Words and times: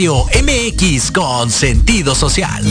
Radio 0.00 0.24
MX 0.42 1.10
con 1.10 1.50
sentido 1.50 2.14
social. 2.14 2.64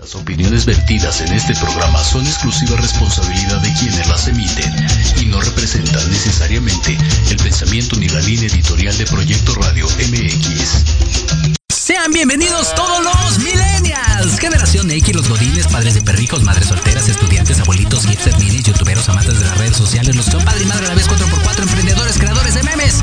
Las 0.00 0.14
opiniones 0.14 0.64
vertidas 0.64 1.20
en 1.20 1.30
este 1.34 1.54
programa 1.56 2.02
son 2.02 2.26
exclusiva 2.26 2.74
responsabilidad 2.78 3.60
de 3.60 3.70
quienes 3.74 4.08
las 4.08 4.26
emiten 4.28 4.74
y 5.20 5.26
no 5.26 5.42
representan 5.42 6.08
necesariamente 6.08 6.96
el 7.28 7.36
pensamiento 7.36 7.96
ni 7.96 8.08
la 8.08 8.20
línea 8.20 8.48
editorial 8.48 8.96
de 8.96 9.04
Proyecto 9.04 9.54
Radio 9.56 9.86
MX. 10.08 11.58
Sean 11.68 12.12
bienvenidos 12.12 12.74
todos 12.74 13.04
los 13.04 13.38
millennials, 13.40 14.38
generación 14.38 14.90
X, 14.90 15.14
los 15.14 15.28
godines, 15.28 15.66
padres 15.66 15.92
de 15.92 16.00
perrijos, 16.00 16.42
madres 16.44 16.68
solteras, 16.68 17.06
estudiantes, 17.10 17.60
abuelitos, 17.60 18.06
hipster, 18.06 18.38
minis, 18.38 18.62
youtuberos, 18.62 19.06
amantes 19.10 19.38
de 19.38 19.44
las 19.44 19.58
redes 19.58 19.76
sociales, 19.76 20.16
los 20.16 20.24
son 20.24 20.42
padre 20.46 20.62
y 20.62 20.66
madre 20.66 20.86
a 20.86 20.88
la 20.88 20.94
vez 20.94 21.06
4x4, 21.10 21.60
emprendedores, 21.60 22.16
creadores 22.16 22.54
de 22.54 22.62
memes. 22.62 23.02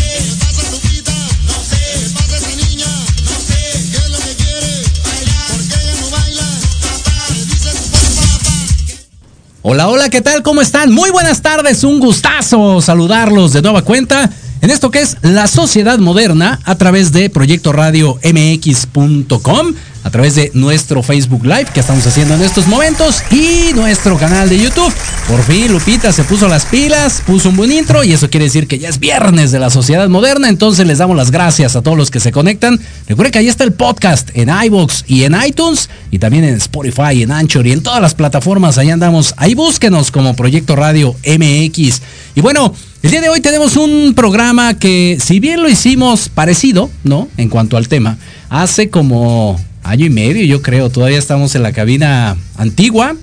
Hola, 9.63 9.89
hola, 9.89 10.09
¿qué 10.09 10.21
tal? 10.21 10.41
¿Cómo 10.41 10.59
están? 10.59 10.91
Muy 10.91 11.11
buenas 11.11 11.43
tardes, 11.43 11.83
un 11.83 11.99
gustazo 11.99 12.81
saludarlos 12.81 13.53
de 13.53 13.61
nueva 13.61 13.83
cuenta 13.83 14.27
en 14.59 14.71
esto 14.71 14.89
que 14.89 15.01
es 15.01 15.17
la 15.21 15.45
sociedad 15.45 15.99
moderna 15.99 16.59
a 16.63 16.73
través 16.73 17.11
de 17.11 17.29
Proyecto 17.29 17.71
Radio 17.71 18.17
MX.com, 18.23 19.75
a 20.03 20.09
través 20.09 20.35
de 20.35 20.51
nuestro 20.53 21.03
Facebook 21.03 21.43
Live 21.45 21.67
que 21.73 21.79
estamos 21.79 22.05
haciendo 22.05 22.35
en 22.35 22.41
estos 22.41 22.67
momentos 22.67 23.21
y 23.31 23.73
nuestro 23.73 24.17
canal 24.17 24.49
de 24.49 24.59
YouTube. 24.59 24.93
Por 25.27 25.43
fin 25.43 25.71
Lupita 25.71 26.11
se 26.11 26.23
puso 26.23 26.47
las 26.47 26.65
pilas, 26.65 27.21
puso 27.25 27.49
un 27.49 27.55
buen 27.55 27.71
intro 27.71 28.03
y 28.03 28.13
eso 28.13 28.29
quiere 28.29 28.45
decir 28.45 28.67
que 28.67 28.79
ya 28.79 28.89
es 28.89 28.99
viernes 28.99 29.51
de 29.51 29.59
la 29.59 29.69
sociedad 29.69 30.09
moderna, 30.09 30.49
entonces 30.49 30.87
les 30.87 30.97
damos 30.97 31.15
las 31.15 31.31
gracias 31.31 31.75
a 31.75 31.81
todos 31.81 31.97
los 31.97 32.11
que 32.11 32.19
se 32.19 32.31
conectan. 32.31 32.79
Recuerden 33.07 33.31
que 33.31 33.39
ahí 33.39 33.47
está 33.47 33.63
el 33.63 33.73
podcast 33.73 34.29
en 34.33 34.49
iBox 34.49 35.05
y 35.07 35.23
en 35.23 35.35
iTunes 35.45 35.89
y 36.09 36.19
también 36.19 36.43
en 36.43 36.55
Spotify, 36.55 37.21
en 37.21 37.31
Anchor 37.31 37.65
y 37.67 37.71
en 37.71 37.83
todas 37.83 38.01
las 38.01 38.15
plataformas, 38.15 38.77
ahí 38.77 38.89
andamos. 38.89 39.33
Ahí 39.37 39.55
búsquenos 39.55 40.11
como 40.11 40.35
Proyecto 40.35 40.75
Radio 40.75 41.15
MX. 41.25 42.01
Y 42.35 42.41
bueno, 42.41 42.73
el 43.03 43.11
día 43.11 43.21
de 43.21 43.29
hoy 43.29 43.41
tenemos 43.41 43.77
un 43.77 44.13
programa 44.15 44.77
que, 44.77 45.17
si 45.23 45.39
bien 45.39 45.61
lo 45.61 45.69
hicimos 45.69 46.29
parecido, 46.29 46.89
¿no? 47.03 47.27
En 47.37 47.49
cuanto 47.49 47.77
al 47.77 47.87
tema, 47.87 48.17
hace 48.49 48.89
como 48.89 49.59
año 49.83 50.05
y 50.05 50.09
medio, 50.09 50.45
yo 50.45 50.61
creo, 50.61 50.89
todavía 50.89 51.17
estamos 51.17 51.55
en 51.55 51.63
la 51.63 51.71
cabina 51.71 52.37
antigua, 52.57 53.15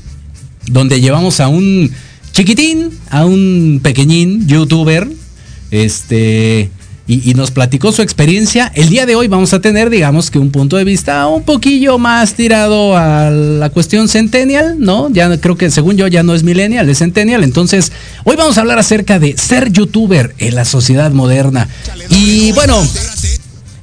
donde 0.67 1.01
llevamos 1.01 1.41
a 1.41 1.49
un 1.49 1.91
chiquitín, 2.33 2.91
a 3.11 3.25
un 3.25 3.81
pequeñín 3.83 4.47
youtuber, 4.47 5.09
este, 5.71 6.71
y, 7.07 7.31
y, 7.31 7.35
nos 7.35 7.51
platicó 7.51 7.91
su 7.91 8.03
experiencia. 8.03 8.71
El 8.75 8.91
día 8.91 9.07
de 9.07 9.15
hoy 9.15 9.29
vamos 9.29 9.55
a 9.55 9.61
tener, 9.61 9.89
digamos 9.89 10.31
que 10.31 10.39
un 10.39 10.51
punto 10.51 10.77
de 10.77 10.85
vista 10.85 11.27
un 11.27 11.43
poquillo 11.43 11.99
más 11.99 12.35
tirado 12.35 12.97
a 12.97 13.31
la 13.31 13.71
cuestión 13.71 14.09
centennial, 14.09 14.77
¿no? 14.79 15.11
Ya 15.11 15.35
creo 15.41 15.57
que 15.57 15.71
según 15.71 15.97
yo 15.97 16.07
ya 16.07 16.23
no 16.23 16.35
es 16.35 16.43
millennial, 16.43 16.89
es 16.89 16.99
centennial. 16.99 17.45
Entonces, 17.45 17.93
hoy 18.25 18.37
vamos 18.37 18.59
a 18.59 18.61
hablar 18.61 18.79
acerca 18.79 19.19
de 19.19 19.37
ser 19.39 19.73
youtuber 19.73 20.35
en 20.39 20.55
la 20.55 20.67
sociedad 20.67 21.11
moderna. 21.13 21.67
Y 22.11 22.53
bueno, 22.53 22.79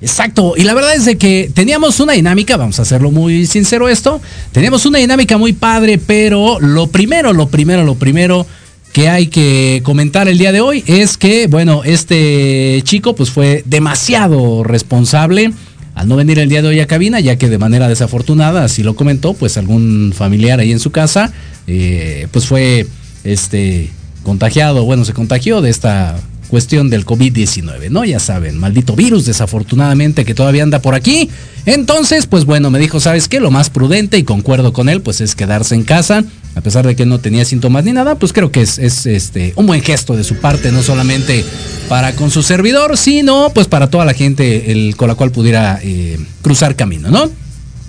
Exacto, 0.05 0.53
y 0.55 0.61
la 0.61 0.75
verdad 0.75 0.93
es 0.93 1.05
de 1.05 1.17
que 1.17 1.49
teníamos 1.51 1.99
una 1.99 2.13
dinámica, 2.13 2.57
vamos 2.57 2.77
a 2.77 2.83
hacerlo 2.83 3.09
muy 3.09 3.47
sincero 3.47 3.89
esto, 3.89 4.21
teníamos 4.51 4.85
una 4.85 4.99
dinámica 4.99 5.39
muy 5.39 5.51
padre, 5.51 5.97
pero 5.97 6.59
lo 6.59 6.85
primero, 6.85 7.33
lo 7.33 7.47
primero, 7.47 7.83
lo 7.83 7.95
primero 7.95 8.45
que 8.93 9.09
hay 9.09 9.25
que 9.25 9.81
comentar 9.83 10.27
el 10.27 10.37
día 10.37 10.51
de 10.51 10.61
hoy 10.61 10.83
es 10.85 11.17
que, 11.17 11.47
bueno, 11.47 11.81
este 11.83 12.83
chico 12.83 13.15
pues 13.15 13.31
fue 13.31 13.63
demasiado 13.65 14.63
responsable 14.63 15.51
al 15.95 16.07
no 16.07 16.17
venir 16.17 16.37
el 16.37 16.49
día 16.49 16.61
de 16.61 16.67
hoy 16.67 16.81
a 16.81 16.85
cabina, 16.85 17.19
ya 17.19 17.37
que 17.37 17.49
de 17.49 17.57
manera 17.57 17.87
desafortunada, 17.87 18.63
así 18.63 18.83
lo 18.83 18.95
comentó, 18.95 19.33
pues 19.33 19.57
algún 19.57 20.13
familiar 20.15 20.59
ahí 20.59 20.71
en 20.71 20.79
su 20.79 20.91
casa, 20.91 21.33
eh, 21.65 22.27
pues 22.29 22.45
fue 22.45 22.85
este 23.23 23.89
contagiado, 24.21 24.85
bueno, 24.85 25.03
se 25.03 25.13
contagió 25.13 25.61
de 25.61 25.71
esta 25.71 26.15
cuestión 26.47 26.89
del 26.89 27.05
COVID-19, 27.05 27.89
¿no? 27.89 28.05
Ya 28.05 28.19
saben, 28.19 28.57
maldito 28.57 28.95
virus, 28.95 29.25
desafortunadamente, 29.25 30.25
que 30.25 30.33
todavía 30.33 30.63
anda 30.63 30.79
por 30.79 30.95
aquí. 30.95 31.29
Entonces, 31.65 32.27
pues 32.27 32.45
bueno, 32.45 32.69
me 32.69 32.79
dijo, 32.79 32.99
¿sabes 32.99 33.27
qué? 33.27 33.39
Lo 33.39 33.51
más 33.51 33.69
prudente, 33.69 34.17
y 34.17 34.23
concuerdo 34.23 34.73
con 34.73 34.89
él, 34.89 35.01
pues 35.01 35.21
es 35.21 35.35
quedarse 35.35 35.75
en 35.75 35.83
casa, 35.83 36.23
a 36.55 36.61
pesar 36.61 36.85
de 36.85 36.95
que 36.95 37.05
no 37.05 37.19
tenía 37.19 37.43
síntomas 37.45 37.83
ni 37.83 37.91
nada, 37.91 38.15
pues 38.15 38.33
creo 38.33 38.51
que 38.51 38.61
es, 38.61 38.77
es 38.77 39.05
este, 39.05 39.53
un 39.55 39.65
buen 39.65 39.81
gesto 39.81 40.15
de 40.15 40.23
su 40.23 40.35
parte, 40.35 40.71
no 40.71 40.83
solamente 40.83 41.43
para 41.89 42.15
con 42.15 42.31
su 42.31 42.43
servidor, 42.43 42.97
sino 42.97 43.51
pues 43.53 43.67
para 43.67 43.89
toda 43.89 44.05
la 44.05 44.13
gente 44.13 44.71
el, 44.71 44.95
con 44.95 45.07
la 45.07 45.15
cual 45.15 45.31
pudiera 45.31 45.79
eh, 45.83 46.17
cruzar 46.41 46.75
camino, 46.75 47.09
¿no? 47.09 47.29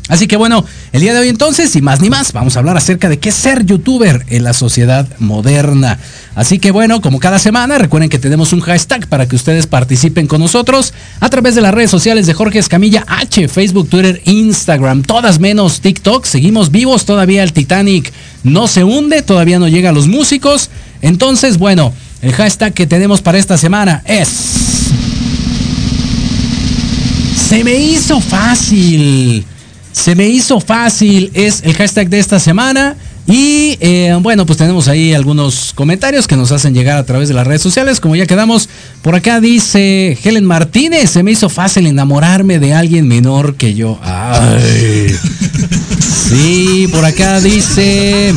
Así 0.09 0.29
que 0.29 0.37
bueno, 0.37 0.65
el 0.93 1.01
día 1.01 1.13
de 1.15 1.21
hoy 1.21 1.29
entonces, 1.29 1.75
y 1.75 1.83
más 1.83 2.01
ni 2.01 2.11
más, 2.11 2.33
vamos 2.33 2.57
a 2.57 2.61
hablar 2.61 2.77
acerca 2.77 3.09
de 3.09 3.19
qué 3.19 3.33
ser 3.33 3.67
youtuber 3.67 4.25
en 4.29 4.45
la 4.45 4.53
sociedad 4.53 5.09
moderna. 5.19 5.99
Así 6.37 6.59
que 6.59 6.71
bueno, 6.71 7.01
como 7.01 7.19
cada 7.19 7.39
semana, 7.39 7.79
recuerden 7.79 8.09
que 8.09 8.19
tenemos 8.19 8.53
un 8.53 8.61
hashtag 8.61 9.09
para 9.09 9.27
que 9.27 9.35
ustedes 9.35 9.67
participen 9.67 10.27
con 10.27 10.41
nosotros 10.41 10.95
a 11.19 11.29
través 11.29 11.55
de 11.55 11.61
las 11.61 11.75
redes 11.75 11.91
sociales 11.91 12.27
de 12.27 12.35
Jorge 12.35 12.61
Escamilla 12.61 13.05
H, 13.09 13.49
Facebook, 13.49 13.89
Twitter, 13.89 14.23
Instagram, 14.27 15.03
todas 15.03 15.41
menos 15.41 15.81
TikTok. 15.81 16.25
Seguimos 16.25 16.71
vivos, 16.71 17.05
todavía 17.05 17.43
el 17.43 17.53
Titanic 17.53 18.13
no 18.45 18.69
se 18.69 18.85
hunde, 18.85 19.23
todavía 19.23 19.59
no 19.59 19.67
llega 19.67 19.91
a 19.91 19.93
los 19.93 20.07
músicos. 20.07 20.71
Entonces, 21.03 21.59
bueno, 21.59 21.93
el 22.23 22.33
hashtag 22.33 22.73
que 22.75 22.87
tenemos 22.87 23.23
para 23.23 23.39
esta 23.39 23.59
semana 23.59 24.03
es... 24.07 24.29
Se 27.49 27.63
me 27.63 27.75
hizo 27.77 28.21
fácil. 28.21 29.45
Se 29.97 30.15
me 30.15 30.29
hizo 30.29 30.61
fácil, 30.61 31.31
es 31.33 31.63
el 31.65 31.73
hashtag 31.75 32.11
de 32.11 32.19
esta 32.19 32.39
semana. 32.39 32.97
Y 33.27 33.79
eh, 33.81 34.15
bueno, 34.21 34.45
pues 34.45 34.59
tenemos 34.59 34.89
ahí 34.89 35.15
algunos 35.15 35.73
comentarios 35.75 36.27
que 36.27 36.37
nos 36.37 36.53
hacen 36.53 36.75
llegar 36.75 36.99
a 36.99 37.07
través 37.07 37.29
de 37.29 37.35
las 37.35 37.47
redes 37.47 37.63
sociales. 37.63 37.99
Como 37.99 38.15
ya 38.15 38.27
quedamos, 38.27 38.69
por 39.01 39.15
acá 39.15 39.41
dice 39.41 40.17
Helen 40.23 40.45
Martínez, 40.45 41.11
se 41.11 41.23
me 41.23 41.31
hizo 41.31 41.49
fácil 41.49 41.87
enamorarme 41.87 42.59
de 42.59 42.75
alguien 42.75 43.09
menor 43.09 43.57
que 43.57 43.75
yo. 43.75 43.99
Ay. 44.03 45.17
Sí, 46.29 46.89
por 46.91 47.05
acá 47.05 47.41
dice 47.41 48.35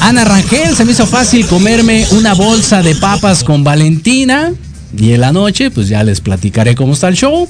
Ana 0.00 0.24
Rangel, 0.24 0.76
se 0.76 0.84
me 0.84 0.92
hizo 0.92 1.04
fácil 1.04 1.44
comerme 1.46 2.06
una 2.12 2.34
bolsa 2.34 2.82
de 2.82 2.94
papas 2.94 3.42
con 3.42 3.64
Valentina. 3.64 4.52
Y 4.96 5.12
en 5.12 5.20
la 5.20 5.32
noche, 5.32 5.72
pues 5.72 5.88
ya 5.88 6.04
les 6.04 6.20
platicaré 6.20 6.76
cómo 6.76 6.94
está 6.94 7.08
el 7.08 7.16
show. 7.16 7.48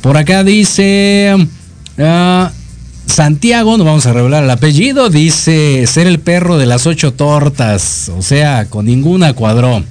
Por 0.00 0.16
acá 0.16 0.44
dice... 0.44 1.34
Uh, 1.96 2.63
Santiago, 3.06 3.76
no 3.76 3.84
vamos 3.84 4.06
a 4.06 4.12
revelar 4.12 4.44
el 4.44 4.50
apellido, 4.50 5.10
dice 5.10 5.86
ser 5.86 6.06
el 6.06 6.18
perro 6.18 6.58
de 6.58 6.66
las 6.66 6.86
ocho 6.86 7.12
tortas, 7.12 8.10
o 8.16 8.22
sea, 8.22 8.66
con 8.66 8.86
ninguna 8.86 9.34
cuadró. 9.34 9.84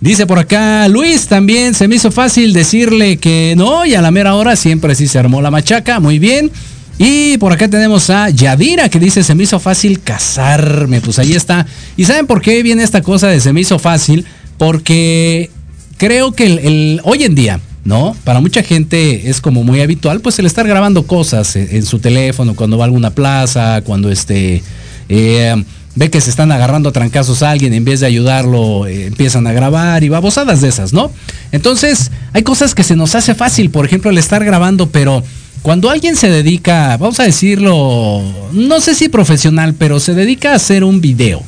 Dice 0.00 0.26
por 0.26 0.38
acá 0.38 0.86
Luis 0.88 1.26
también, 1.26 1.74
se 1.74 1.88
me 1.88 1.96
hizo 1.96 2.10
fácil 2.10 2.52
decirle 2.52 3.16
que 3.16 3.54
no 3.56 3.86
y 3.86 3.94
a 3.94 4.02
la 4.02 4.10
mera 4.10 4.34
hora 4.34 4.54
siempre 4.54 4.94
sí 4.94 5.08
se 5.08 5.18
armó 5.18 5.40
la 5.40 5.50
machaca, 5.50 5.98
muy 6.00 6.18
bien. 6.18 6.50
Y 6.98 7.38
por 7.38 7.52
acá 7.52 7.68
tenemos 7.68 8.08
a 8.10 8.30
Yadira 8.30 8.88
que 8.88 9.00
dice 9.00 9.24
se 9.24 9.34
me 9.34 9.44
hizo 9.44 9.58
fácil 9.58 10.00
casarme, 10.00 11.00
pues 11.00 11.18
ahí 11.18 11.32
está. 11.32 11.66
¿Y 11.96 12.04
saben 12.04 12.26
por 12.26 12.42
qué 12.42 12.62
viene 12.62 12.82
esta 12.82 13.02
cosa 13.02 13.28
de 13.28 13.40
se 13.40 13.52
me 13.52 13.62
hizo 13.62 13.78
fácil? 13.78 14.26
Porque 14.58 15.50
creo 15.96 16.32
que 16.32 16.46
el, 16.46 17.00
hoy 17.04 17.24
en 17.24 17.34
día 17.34 17.60
¿no? 17.84 18.16
Para 18.24 18.40
mucha 18.40 18.62
gente 18.62 19.28
es 19.28 19.40
como 19.40 19.62
muy 19.62 19.80
habitual, 19.80 20.20
pues 20.20 20.38
el 20.38 20.46
estar 20.46 20.66
grabando 20.66 21.06
cosas 21.06 21.54
en, 21.56 21.84
su 21.84 21.98
teléfono 21.98 22.54
cuando 22.54 22.78
va 22.78 22.84
a 22.84 22.86
alguna 22.86 23.10
plaza, 23.10 23.82
cuando 23.82 24.10
este 24.10 24.62
eh, 25.08 25.64
ve 25.94 26.10
que 26.10 26.20
se 26.20 26.30
están 26.30 26.50
agarrando 26.50 26.88
a 26.88 26.92
trancazos 26.92 27.42
a 27.42 27.50
alguien, 27.50 27.72
en 27.74 27.84
vez 27.84 28.00
de 28.00 28.06
ayudarlo, 28.06 28.86
eh, 28.86 29.06
empiezan 29.06 29.46
a 29.46 29.52
grabar 29.52 30.02
y 30.02 30.08
babosadas 30.08 30.60
de 30.60 30.68
esas, 30.68 30.92
¿no? 30.92 31.10
Entonces, 31.52 32.10
hay 32.32 32.42
cosas 32.42 32.74
que 32.74 32.82
se 32.82 32.96
nos 32.96 33.14
hace 33.14 33.34
fácil, 33.34 33.70
por 33.70 33.84
ejemplo, 33.84 34.10
el 34.10 34.18
estar 34.18 34.44
grabando, 34.44 34.88
pero 34.88 35.22
cuando 35.62 35.90
alguien 35.90 36.16
se 36.16 36.28
dedica, 36.28 36.96
vamos 36.96 37.20
a 37.20 37.24
decirlo, 37.24 38.22
no 38.52 38.80
sé 38.80 38.94
si 38.94 39.08
profesional, 39.08 39.74
pero 39.74 40.00
se 40.00 40.14
dedica 40.14 40.52
a 40.52 40.56
hacer 40.56 40.84
un 40.84 41.00
video, 41.00 41.42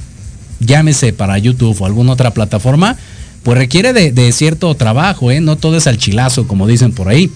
llámese 0.60 1.12
para 1.12 1.38
YouTube 1.38 1.76
o 1.80 1.86
alguna 1.86 2.12
otra 2.12 2.30
plataforma, 2.32 2.96
pues 3.46 3.58
requiere 3.58 3.92
de, 3.92 4.32
cierto 4.32 4.74
trabajo, 4.74 5.30
¿eh? 5.30 5.40
No 5.40 5.54
todo 5.54 5.76
es 5.76 5.86
al 5.86 5.98
chilazo, 5.98 6.48
como 6.48 6.66
dicen 6.66 6.90
por 6.90 7.06
ahí. 7.06 7.30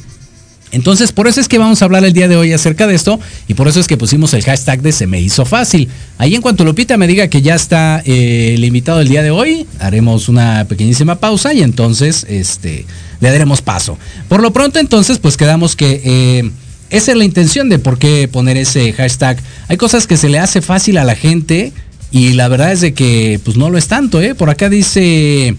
Entonces, 0.73 1.13
por 1.13 1.29
eso 1.29 1.41
es 1.41 1.47
que 1.47 1.57
vamos 1.57 1.81
a 1.81 1.85
hablar 1.85 2.05
el 2.05 2.13
día 2.13 2.27
de 2.27 2.35
hoy 2.35 2.53
acerca 2.53 2.89
de 2.89 2.97
esto 2.97 3.21
y 3.47 3.55
por 3.55 3.69
eso 3.69 3.79
es 3.79 3.87
que 3.87 3.97
pusimos 3.97 4.35
el 4.35 4.43
hashtag 4.43 4.83
de 4.83 4.91
se 4.91 5.07
me 5.07 5.21
hizo 5.21 5.45
fácil. 5.45 5.89
Ahí 6.19 6.35
en 6.35 6.43
cuanto 6.43 6.65
Lupita 6.65 6.97
me 6.97 7.07
diga 7.07 7.29
que 7.29 7.43
ya 7.43 7.55
está 7.55 8.03
eh, 8.05 8.55
el 8.57 8.65
invitado 8.65 8.99
del 8.99 9.07
día 9.07 9.23
de 9.23 9.31
hoy, 9.31 9.69
haremos 9.79 10.29
una 10.29 10.67
pequeñísima 10.69 11.21
pausa 11.21 11.55
y 11.55 11.63
entonces 11.63 12.27
este, 12.29 12.87
le 13.21 13.31
daremos 13.31 13.63
paso. 13.63 13.97
Por 14.29 14.43
lo 14.43 14.53
pronto 14.53 14.81
entonces, 14.81 15.21
pues 15.21 15.37
quedamos 15.37 15.77
que... 15.77 16.01
Eh, 16.05 16.51
esa 16.91 17.13
es 17.13 17.19
la 17.19 17.25
intención 17.25 17.69
de 17.69 17.79
por 17.79 18.01
qué 18.01 18.27
poner 18.27 18.57
ese 18.57 18.93
hashtag. 18.95 19.41
Hay 19.69 19.77
cosas 19.77 20.09
que 20.09 20.17
se 20.17 20.29
le 20.29 20.41
hace 20.41 20.61
fácil 20.61 20.99
a 20.99 21.05
la 21.05 21.15
gente 21.15 21.73
y 22.11 22.33
la 22.33 22.49
verdad 22.49 22.73
es 22.73 22.81
de 22.81 22.95
que 22.95 23.39
pues 23.45 23.57
no 23.57 23.71
lo 23.71 23.79
es 23.79 23.87
tanto, 23.87 24.21
¿eh? 24.21 24.35
Por 24.35 24.51
acá 24.51 24.69
dice... 24.69 25.57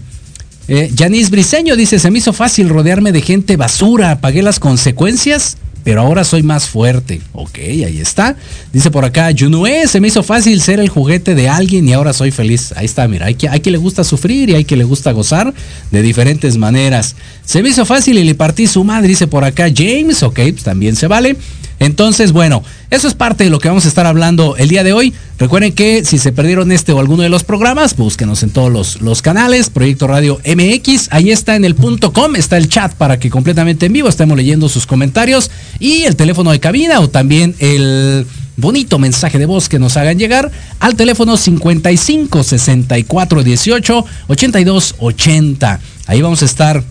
Eh, 0.68 0.92
Janice 0.96 1.30
Briseño 1.30 1.76
dice, 1.76 1.98
se 1.98 2.10
me 2.10 2.18
hizo 2.18 2.32
fácil 2.32 2.68
rodearme 2.68 3.12
de 3.12 3.20
gente 3.20 3.56
basura, 3.56 4.20
pagué 4.20 4.42
las 4.42 4.60
consecuencias, 4.60 5.56
pero 5.84 6.00
ahora 6.00 6.24
soy 6.24 6.42
más 6.42 6.66
fuerte. 6.66 7.20
Ok, 7.32 7.58
ahí 7.58 7.98
está. 8.00 8.36
Dice 8.72 8.90
por 8.90 9.04
acá, 9.04 9.30
Junue, 9.36 9.86
se 9.88 10.00
me 10.00 10.08
hizo 10.08 10.22
fácil 10.22 10.60
ser 10.60 10.78
el 10.78 10.88
juguete 10.88 11.34
de 11.34 11.48
alguien 11.48 11.88
y 11.88 11.92
ahora 11.92 12.12
soy 12.12 12.30
feliz. 12.30 12.72
Ahí 12.76 12.84
está, 12.84 13.08
mira, 13.08 13.26
hay, 13.26 13.34
que, 13.34 13.48
hay 13.48 13.60
quien 13.60 13.72
le 13.72 13.78
gusta 13.78 14.04
sufrir 14.04 14.50
y 14.50 14.54
hay 14.54 14.64
quien 14.64 14.78
le 14.78 14.84
gusta 14.84 15.10
gozar 15.12 15.52
de 15.90 16.02
diferentes 16.02 16.56
maneras. 16.56 17.16
Se 17.44 17.62
me 17.62 17.70
hizo 17.70 17.84
fácil 17.84 18.18
y 18.18 18.24
le 18.24 18.34
partí 18.34 18.66
su 18.66 18.84
madre, 18.84 19.08
dice 19.08 19.26
por 19.26 19.44
acá 19.44 19.66
James. 19.74 20.22
Ok, 20.22 20.40
pues 20.52 20.62
también 20.62 20.94
se 20.94 21.08
vale. 21.08 21.36
Entonces, 21.82 22.30
bueno, 22.30 22.62
eso 22.90 23.08
es 23.08 23.14
parte 23.14 23.42
de 23.42 23.50
lo 23.50 23.58
que 23.58 23.66
vamos 23.66 23.86
a 23.86 23.88
estar 23.88 24.06
hablando 24.06 24.56
el 24.56 24.68
día 24.68 24.84
de 24.84 24.92
hoy. 24.92 25.12
Recuerden 25.36 25.72
que 25.72 26.04
si 26.04 26.18
se 26.18 26.30
perdieron 26.30 26.70
este 26.70 26.92
o 26.92 27.00
alguno 27.00 27.24
de 27.24 27.28
los 27.28 27.42
programas, 27.42 27.96
búsquenos 27.96 28.44
en 28.44 28.50
todos 28.50 28.72
los, 28.72 29.00
los 29.00 29.20
canales, 29.20 29.68
Proyecto 29.68 30.06
Radio 30.06 30.40
MX, 30.46 31.08
ahí 31.10 31.32
está 31.32 31.56
en 31.56 31.64
el 31.64 31.74
punto 31.74 32.12
com, 32.12 32.36
está 32.36 32.56
el 32.56 32.68
chat 32.68 32.94
para 32.94 33.18
que 33.18 33.30
completamente 33.30 33.86
en 33.86 33.94
vivo 33.94 34.08
estemos 34.08 34.36
leyendo 34.36 34.68
sus 34.68 34.86
comentarios 34.86 35.50
y 35.80 36.04
el 36.04 36.14
teléfono 36.14 36.52
de 36.52 36.60
cabina 36.60 37.00
o 37.00 37.10
también 37.10 37.56
el 37.58 38.26
bonito 38.56 39.00
mensaje 39.00 39.40
de 39.40 39.46
voz 39.46 39.68
que 39.68 39.80
nos 39.80 39.96
hagan 39.96 40.20
llegar 40.20 40.52
al 40.78 40.94
teléfono 40.94 41.36
55 41.36 42.44
64 42.44 43.42
18 43.42 44.04
82 44.28 44.94
80. 45.00 45.80
Ahí 46.06 46.22
vamos 46.22 46.42
a 46.42 46.44
estar 46.44 46.84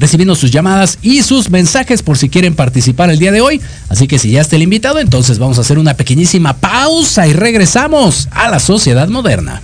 recibiendo 0.00 0.34
sus 0.34 0.50
llamadas 0.50 0.98
y 1.02 1.22
sus 1.22 1.50
mensajes 1.50 2.02
por 2.02 2.16
si 2.16 2.30
quieren 2.30 2.56
participar 2.56 3.10
el 3.10 3.18
día 3.18 3.30
de 3.30 3.42
hoy. 3.42 3.60
Así 3.90 4.08
que 4.08 4.18
si 4.18 4.30
ya 4.32 4.40
está 4.40 4.56
el 4.56 4.62
invitado, 4.62 4.98
entonces 4.98 5.38
vamos 5.38 5.58
a 5.58 5.60
hacer 5.60 5.78
una 5.78 5.94
pequeñísima 5.94 6.54
pausa 6.54 7.28
y 7.28 7.34
regresamos 7.34 8.28
a 8.32 8.48
la 8.48 8.58
sociedad 8.58 9.08
moderna. 9.08 9.60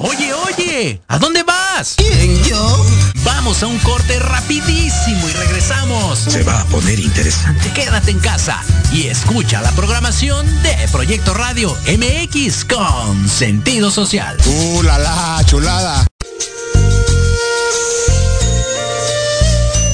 Oye, 0.00 0.32
oye, 0.34 1.00
¿a 1.06 1.18
dónde 1.18 1.44
vas? 1.44 1.61
¿Quién, 1.96 2.40
yo? 2.44 2.86
Vamos 3.24 3.62
a 3.64 3.66
un 3.66 3.78
corte 3.80 4.16
rapidísimo 4.20 5.28
y 5.28 5.32
regresamos. 5.32 6.16
Se 6.20 6.44
va 6.44 6.60
a 6.60 6.64
poner 6.66 7.00
interesante. 7.00 7.72
Quédate 7.72 8.12
en 8.12 8.20
casa 8.20 8.62
y 8.92 9.08
escucha 9.08 9.60
la 9.60 9.72
programación 9.72 10.46
de 10.62 10.76
Proyecto 10.92 11.34
Radio 11.34 11.76
MX 11.88 12.64
con 12.66 13.28
sentido 13.28 13.90
social. 13.90 14.36
¡Uh, 14.46 14.82
la, 14.82 14.98
la 14.98 15.42
chulada! 15.44 16.06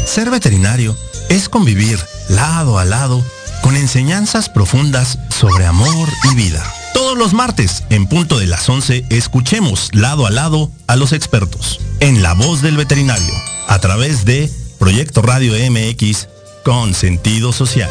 Ser 0.04 0.28
veterinario 0.28 0.94
es 1.30 1.48
convivir 1.48 1.98
lado 2.28 2.78
a 2.78 2.84
lado 2.84 3.24
con 3.62 3.76
enseñanzas 3.76 4.50
profundas 4.50 5.18
sobre 5.30 5.64
amor 5.64 6.08
y 6.30 6.34
vida. 6.34 6.62
Todos 7.08 7.18
los 7.18 7.32
martes, 7.32 7.84
en 7.88 8.06
punto 8.06 8.38
de 8.38 8.46
las 8.46 8.68
11, 8.68 9.06
escuchemos 9.08 9.88
lado 9.94 10.26
a 10.26 10.30
lado 10.30 10.70
a 10.86 10.94
los 10.94 11.14
expertos 11.14 11.80
en 12.00 12.22
La 12.22 12.34
Voz 12.34 12.60
del 12.60 12.76
Veterinario, 12.76 13.32
a 13.66 13.78
través 13.78 14.26
de 14.26 14.52
Proyecto 14.78 15.22
Radio 15.22 15.54
MX 15.54 16.28
con 16.66 16.92
sentido 16.92 17.54
social. 17.54 17.88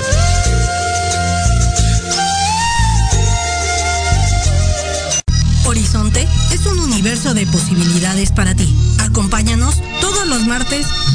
Horizonte 5.65 6.27
es 6.51 6.63
un 6.67 6.77
universo 6.77 7.33
de 7.33 7.47
posibilidades 7.47 8.31
para 8.31 8.53
ti. 8.53 8.71
Acompáñanos 8.99 9.81
todos 9.99 10.27
los 10.27 10.45
martes 10.45 10.85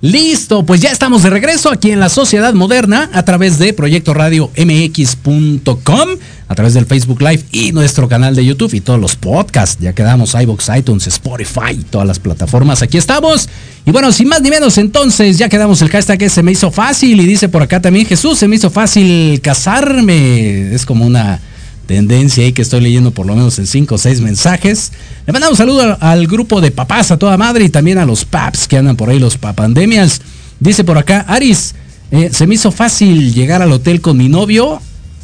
Listo, 0.00 0.64
pues 0.64 0.80
ya 0.80 0.92
estamos 0.92 1.24
de 1.24 1.30
regreso 1.30 1.72
aquí 1.72 1.90
en 1.90 1.98
la 1.98 2.08
Sociedad 2.08 2.54
Moderna 2.54 3.10
a 3.12 3.24
través 3.24 3.58
de 3.58 3.72
Proyecto 3.72 4.14
Radio 4.14 4.48
MX.com, 4.56 6.08
a 6.46 6.54
través 6.54 6.74
del 6.74 6.86
Facebook 6.86 7.20
Live 7.20 7.42
y 7.50 7.72
nuestro 7.72 8.08
canal 8.08 8.36
de 8.36 8.44
YouTube 8.44 8.72
y 8.74 8.80
todos 8.80 9.00
los 9.00 9.16
podcasts. 9.16 9.82
Ya 9.82 9.94
quedamos 9.94 10.36
iBox, 10.40 10.70
iTunes, 10.76 11.08
Spotify, 11.08 11.74
todas 11.90 12.06
las 12.06 12.20
plataformas. 12.20 12.80
Aquí 12.80 12.96
estamos. 12.96 13.48
Y 13.86 13.90
bueno, 13.90 14.12
sin 14.12 14.28
más 14.28 14.40
ni 14.40 14.50
menos, 14.50 14.78
entonces 14.78 15.36
ya 15.36 15.48
quedamos 15.48 15.82
el 15.82 15.88
hashtag 15.88 16.16
que 16.16 16.28
se 16.28 16.44
me 16.44 16.52
hizo 16.52 16.70
fácil 16.70 17.20
y 17.20 17.26
dice 17.26 17.48
por 17.48 17.62
acá 17.64 17.82
también 17.82 18.06
Jesús, 18.06 18.38
se 18.38 18.46
me 18.46 18.54
hizo 18.54 18.70
fácil 18.70 19.40
casarme. 19.40 20.72
Es 20.76 20.86
como 20.86 21.06
una 21.06 21.40
tendencia 21.88 22.44
ahí 22.44 22.52
que 22.52 22.60
estoy 22.60 22.82
leyendo 22.82 23.12
por 23.12 23.26
lo 23.26 23.34
menos 23.34 23.58
en 23.58 23.66
cinco 23.66 23.94
o 23.94 23.98
seis 23.98 24.20
mensajes. 24.20 24.92
Le 25.26 25.32
mandamos 25.32 25.56
saludo 25.56 25.96
al, 25.98 26.26
grupo 26.26 26.60
de 26.60 26.70
papás 26.70 27.10
a 27.10 27.16
toda 27.16 27.38
madre 27.38 27.64
y 27.64 27.70
también 27.70 27.96
a 27.96 28.04
los 28.04 28.26
paps 28.26 28.68
que 28.68 28.76
andan 28.76 28.94
por 28.94 29.08
ahí, 29.08 29.18
los 29.18 29.38
papandemias. 29.38 30.20
Dice 30.60 30.84
por 30.84 30.98
acá, 30.98 31.24
Aris, 31.26 31.74
eh, 32.10 32.28
se 32.30 32.46
me 32.46 32.56
hizo 32.56 32.70
fácil 32.72 33.32
llegar 33.32 33.62
al 33.62 33.72
hotel 33.72 34.02
con 34.02 34.18
mi 34.18 34.28
novio 34.28 34.82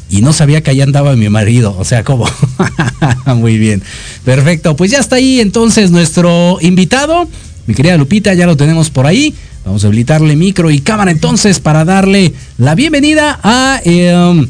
y 0.09 0.21
no 0.21 0.33
sabía 0.33 0.61
que 0.61 0.71
allá 0.71 0.85
andaba 0.85 1.15
mi 1.15 1.29
marido. 1.29 1.75
O 1.77 1.85
sea, 1.85 2.03
¿cómo? 2.03 2.27
Muy 3.35 3.59
bien. 3.59 3.83
Perfecto. 4.23 4.75
Pues 4.75 4.89
ya 4.89 4.99
está 4.99 5.17
ahí 5.17 5.41
entonces 5.41 5.91
nuestro 5.91 6.57
invitado. 6.61 7.29
Mi 7.67 7.75
querida 7.75 7.95
Lupita, 7.95 8.33
ya 8.33 8.47
lo 8.47 8.57
tenemos 8.57 8.89
por 8.89 9.05
ahí. 9.05 9.35
Vamos 9.65 9.83
a 9.83 9.87
habilitarle 9.87 10.35
micro 10.35 10.71
y 10.71 10.79
cámara 10.79 11.11
entonces 11.11 11.59
para 11.59 11.85
darle 11.85 12.33
la 12.57 12.73
bienvenida 12.73 13.39
a... 13.43 13.81
Eh, 13.85 14.47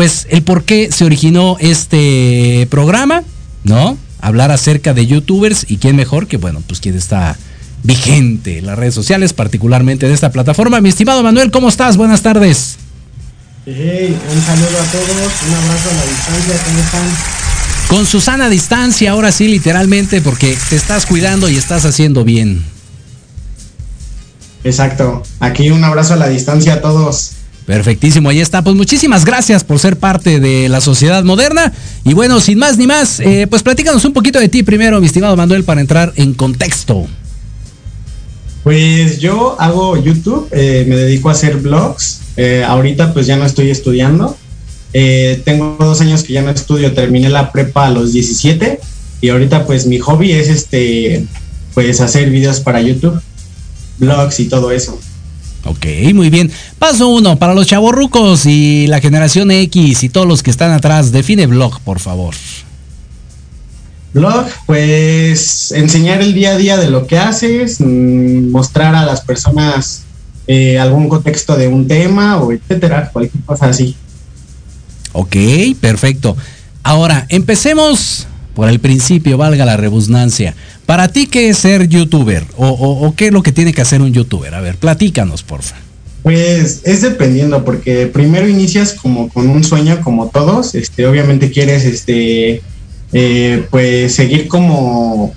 pues 0.00 0.26
el 0.30 0.42
por 0.42 0.64
qué 0.64 0.88
se 0.90 1.04
originó 1.04 1.58
este 1.60 2.66
programa, 2.70 3.22
¿no? 3.64 3.98
Hablar 4.22 4.50
acerca 4.50 4.94
de 4.94 5.06
youtubers 5.06 5.66
y 5.68 5.76
quién 5.76 5.94
mejor 5.94 6.26
que, 6.26 6.38
bueno, 6.38 6.62
pues 6.66 6.80
quien 6.80 6.96
está 6.96 7.36
vigente 7.82 8.56
en 8.56 8.64
las 8.64 8.78
redes 8.78 8.94
sociales, 8.94 9.34
particularmente 9.34 10.08
de 10.08 10.14
esta 10.14 10.32
plataforma. 10.32 10.80
Mi 10.80 10.88
estimado 10.88 11.22
Manuel, 11.22 11.50
¿cómo 11.50 11.68
estás? 11.68 11.98
Buenas 11.98 12.22
tardes. 12.22 12.76
Hey, 13.66 14.18
un 14.34 14.42
saludo 14.42 14.80
a 14.80 14.84
todos, 14.90 15.32
un 15.46 15.54
abrazo 15.54 15.90
a 15.90 15.92
la 15.92 16.06
distancia, 16.06 16.54
¿cómo 16.64 16.80
están? 16.80 17.08
Con 17.88 18.06
Susana 18.06 18.46
a 18.46 18.48
distancia, 18.48 19.10
ahora 19.10 19.32
sí, 19.32 19.48
literalmente, 19.48 20.22
porque 20.22 20.56
te 20.70 20.76
estás 20.76 21.04
cuidando 21.04 21.50
y 21.50 21.58
estás 21.58 21.84
haciendo 21.84 22.24
bien. 22.24 22.64
Exacto, 24.64 25.24
aquí 25.40 25.68
un 25.68 25.84
abrazo 25.84 26.14
a 26.14 26.16
la 26.16 26.28
distancia 26.28 26.72
a 26.72 26.80
todos. 26.80 27.32
Perfectísimo, 27.70 28.30
ahí 28.30 28.40
está. 28.40 28.64
Pues 28.64 28.74
muchísimas 28.74 29.24
gracias 29.24 29.62
por 29.62 29.78
ser 29.78 29.96
parte 29.96 30.40
de 30.40 30.68
la 30.68 30.80
sociedad 30.80 31.22
moderna. 31.22 31.72
Y 32.04 32.14
bueno, 32.14 32.40
sin 32.40 32.58
más 32.58 32.76
ni 32.78 32.88
más, 32.88 33.20
eh, 33.20 33.46
pues 33.48 33.62
platícanos 33.62 34.04
un 34.04 34.12
poquito 34.12 34.40
de 34.40 34.48
ti 34.48 34.64
primero, 34.64 35.00
mi 35.00 35.06
estimado 35.06 35.36
Manuel, 35.36 35.62
para 35.62 35.80
entrar 35.80 36.12
en 36.16 36.34
contexto. 36.34 37.06
Pues 38.64 39.20
yo 39.20 39.54
hago 39.60 39.96
YouTube, 39.96 40.48
eh, 40.50 40.84
me 40.88 40.96
dedico 40.96 41.28
a 41.28 41.32
hacer 41.32 41.58
blogs. 41.58 42.22
Eh, 42.36 42.64
ahorita 42.66 43.12
pues 43.12 43.28
ya 43.28 43.36
no 43.36 43.44
estoy 43.46 43.70
estudiando. 43.70 44.36
Tengo 45.44 45.76
dos 45.78 46.00
años 46.00 46.24
que 46.24 46.32
ya 46.32 46.42
no 46.42 46.50
estudio, 46.50 46.92
terminé 46.92 47.28
la 47.28 47.52
prepa 47.52 47.86
a 47.86 47.90
los 47.90 48.12
17 48.12 48.80
y 49.20 49.28
ahorita 49.28 49.64
pues 49.64 49.86
mi 49.86 50.00
hobby 50.00 50.32
es 50.32 50.48
este 50.48 51.24
pues 51.74 52.00
hacer 52.00 52.30
videos 52.30 52.58
para 52.58 52.80
YouTube, 52.80 53.20
blogs 53.98 54.40
y 54.40 54.46
todo 54.46 54.72
eso. 54.72 54.98
Ok, 55.64 55.86
muy 56.14 56.30
bien. 56.30 56.50
Paso 56.78 57.08
uno, 57.08 57.38
para 57.38 57.54
los 57.54 57.66
chavorrucos 57.66 58.46
y 58.46 58.86
la 58.86 59.00
generación 59.00 59.50
X 59.50 60.02
y 60.02 60.08
todos 60.08 60.26
los 60.26 60.42
que 60.42 60.50
están 60.50 60.72
atrás, 60.72 61.12
define 61.12 61.46
blog, 61.46 61.80
por 61.80 62.00
favor. 62.00 62.34
Blog, 64.12 64.46
pues 64.66 65.70
enseñar 65.72 66.20
el 66.20 66.34
día 66.34 66.52
a 66.52 66.56
día 66.56 66.76
de 66.76 66.90
lo 66.90 67.06
que 67.06 67.18
haces, 67.18 67.80
mm, 67.80 68.50
mostrar 68.50 68.94
a 68.94 69.04
las 69.04 69.20
personas 69.20 70.02
eh, 70.46 70.78
algún 70.78 71.08
contexto 71.08 71.56
de 71.56 71.68
un 71.68 71.86
tema 71.86 72.38
o 72.38 72.50
etcétera, 72.50 73.10
cualquier 73.12 73.44
cosa 73.44 73.66
así. 73.66 73.94
Ok, 75.12 75.36
perfecto. 75.80 76.36
Ahora, 76.82 77.26
empecemos 77.28 78.26
por 78.54 78.68
el 78.68 78.80
principio, 78.80 79.38
valga 79.38 79.64
la 79.64 79.76
rebusnancia. 79.76 80.54
¿Para 80.90 81.06
ti 81.06 81.28
qué 81.28 81.48
es 81.50 81.58
ser 81.58 81.86
youtuber? 81.86 82.44
O, 82.56 83.14
qué 83.16 83.26
es 83.26 83.32
lo 83.32 83.44
que 83.44 83.52
tiene 83.52 83.72
que 83.72 83.80
hacer 83.80 84.02
un 84.02 84.12
youtuber? 84.12 84.52
A 84.56 84.60
ver, 84.60 84.74
platícanos, 84.74 85.44
porfa. 85.44 85.76
Pues 86.24 86.80
es 86.82 87.02
dependiendo, 87.02 87.64
porque 87.64 88.08
primero 88.08 88.48
inicias 88.48 88.94
como 88.94 89.28
con 89.28 89.48
un 89.48 89.62
sueño, 89.62 90.00
como 90.00 90.30
todos. 90.30 90.74
Este, 90.74 91.06
obviamente 91.06 91.52
quieres, 91.52 91.84
este, 91.84 92.62
eh, 93.12 93.66
pues 93.70 94.16
seguir 94.16 94.48
como, 94.48 95.32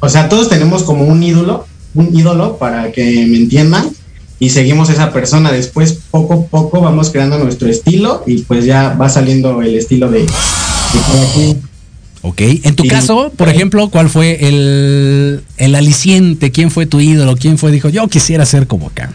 o 0.00 0.08
sea, 0.08 0.30
todos 0.30 0.48
tenemos 0.48 0.84
como 0.84 1.04
un 1.04 1.22
ídolo, 1.22 1.66
un 1.92 2.16
ídolo 2.16 2.56
para 2.56 2.90
que 2.90 3.04
me 3.26 3.36
entiendan 3.36 3.90
y 4.38 4.48
seguimos 4.48 4.88
esa 4.88 5.12
persona. 5.12 5.52
Después, 5.52 5.98
poco 6.10 6.32
a 6.32 6.46
poco, 6.46 6.80
vamos 6.80 7.10
creando 7.10 7.38
nuestro 7.38 7.68
estilo 7.68 8.22
y 8.26 8.40
pues 8.44 8.64
ya 8.64 8.94
va 8.94 9.10
saliendo 9.10 9.60
el 9.60 9.74
estilo 9.74 10.10
de 10.10 10.24
Ok, 12.26 12.40
en 12.40 12.74
tu 12.74 12.86
caso, 12.86 13.30
por 13.36 13.50
ejemplo, 13.50 13.90
¿cuál 13.90 14.08
fue 14.08 14.48
el, 14.48 15.44
el 15.58 15.74
aliciente? 15.74 16.50
¿Quién 16.50 16.70
fue 16.70 16.86
tu 16.86 16.98
ídolo? 16.98 17.36
¿Quién 17.36 17.58
fue? 17.58 17.70
Dijo, 17.70 17.90
yo 17.90 18.08
quisiera 18.08 18.46
ser 18.46 18.66
como 18.66 18.86
acá. 18.86 19.12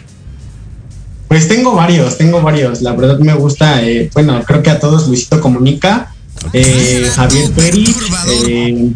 Pues 1.26 1.48
tengo 1.48 1.74
varios, 1.74 2.18
tengo 2.18 2.40
varios. 2.40 2.82
La 2.82 2.92
verdad 2.92 3.18
me 3.18 3.34
gusta, 3.34 3.82
eh, 3.82 4.08
bueno, 4.14 4.40
creo 4.46 4.62
que 4.62 4.70
a 4.70 4.78
todos 4.78 5.08
Luisito 5.08 5.40
Comunica, 5.40 6.14
eh, 6.52 7.10
Javier 7.12 7.50
Pérez, 7.50 7.96
eh, 8.48 8.92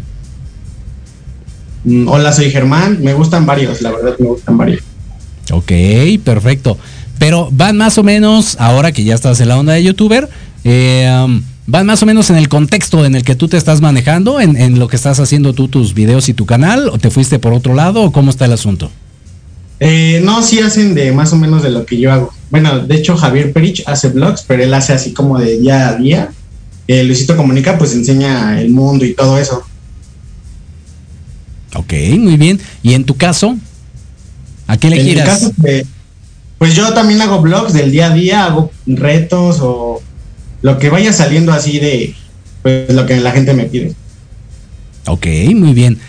mm, 1.83 2.07
Hola, 2.07 2.31
soy 2.31 2.49
Germán. 2.51 2.99
Me 3.01 3.13
gustan 3.13 3.45
varios, 3.45 3.81
la 3.81 3.91
verdad 3.91 4.15
me 4.17 4.27
gustan 4.27 4.57
varios. 4.57 4.81
Ok, 5.51 5.73
perfecto. 6.23 6.77
Pero 7.19 7.49
van 7.51 7.75
más 7.75 7.97
o 7.97 8.03
menos, 8.03 8.55
ahora 8.61 8.93
que 8.93 9.03
ya 9.03 9.13
estás 9.13 9.41
en 9.41 9.49
la 9.49 9.57
onda 9.57 9.73
de 9.73 9.83
youtuber, 9.83 10.29
eh, 10.63 11.21
um, 11.21 11.43
¿Van 11.67 11.85
más 11.87 12.03
o 12.03 12.05
menos 12.05 12.29
en 12.29 12.35
el 12.35 12.47
contexto 12.47 13.05
en 13.05 13.15
el 13.15 13.23
que 13.23 13.35
tú 13.35 13.47
te 13.47 13.57
estás 13.57 13.81
manejando, 13.81 14.39
en, 14.39 14.77
lo 14.77 14.87
que 14.87 14.95
estás 14.95 15.19
haciendo 15.19 15.53
tú 15.53 15.67
tus 15.67 15.95
videos 15.95 16.29
y 16.29 16.33
tu 16.33 16.45
canal, 16.45 16.89
o 16.89 16.99
te 16.99 17.09
fuiste 17.09 17.39
por 17.39 17.53
otro 17.53 17.73
lado, 17.73 18.03
o 18.03 18.11
cómo 18.11 18.29
está 18.29 18.45
el 18.45 18.53
asunto? 18.53 18.91
Eh, 19.79 20.21
no, 20.23 20.43
sí 20.43 20.59
hacen 20.59 20.93
de 20.93 21.11
más 21.11 21.33
o 21.33 21.37
menos 21.37 21.63
de 21.63 21.71
lo 21.71 21.85
que 21.85 21.97
yo 21.99 22.11
hago. 22.13 22.33
Bueno, 22.51 22.79
de 22.79 22.95
hecho 22.95 23.17
Javier 23.17 23.51
Perich 23.51 23.83
hace 23.87 24.09
blogs, 24.09 24.43
pero 24.47 24.63
él 24.63 24.73
hace 24.73 24.93
así 24.93 25.11
como 25.11 25.39
de 25.39 25.57
día 25.57 25.89
a 25.89 25.95
día. 25.95 26.29
Eh, 26.87 27.03
Luisito 27.03 27.35
Comunica 27.35 27.77
pues 27.77 27.93
enseña 27.93 28.61
el 28.61 28.69
mundo 28.69 29.03
y 29.03 29.15
todo 29.15 29.39
eso. 29.39 29.63
Ok, 31.73 31.93
muy 32.19 32.37
bien. 32.37 32.59
¿Y 32.83 32.93
en 32.93 33.03
tu 33.03 33.17
caso? 33.17 33.57
¿A 34.67 34.77
qué 34.77 34.89
le 34.89 34.99
en 34.99 35.07
giras? 35.07 35.27
Caso, 35.27 35.51
pues 36.57 36.73
yo 36.73 36.93
también 36.93 37.21
hago 37.21 37.41
blogs 37.41 37.73
del 37.73 37.91
día 37.91 38.11
a 38.11 38.13
día, 38.13 38.45
hago 38.45 38.71
retos 38.85 39.57
o 39.61 40.01
lo 40.65 40.79
que 40.79 40.89
vaya 40.89 41.13
saliendo 41.13 41.53
así 41.53 41.77
de 41.77 42.15
pues, 42.63 42.91
lo 42.91 43.05
que 43.05 43.17
la 43.17 43.29
gente 43.29 43.53
me 43.53 43.65
pide. 43.65 43.93
Ok, 45.05 45.27
muy 45.53 45.73
bien. 45.73 45.99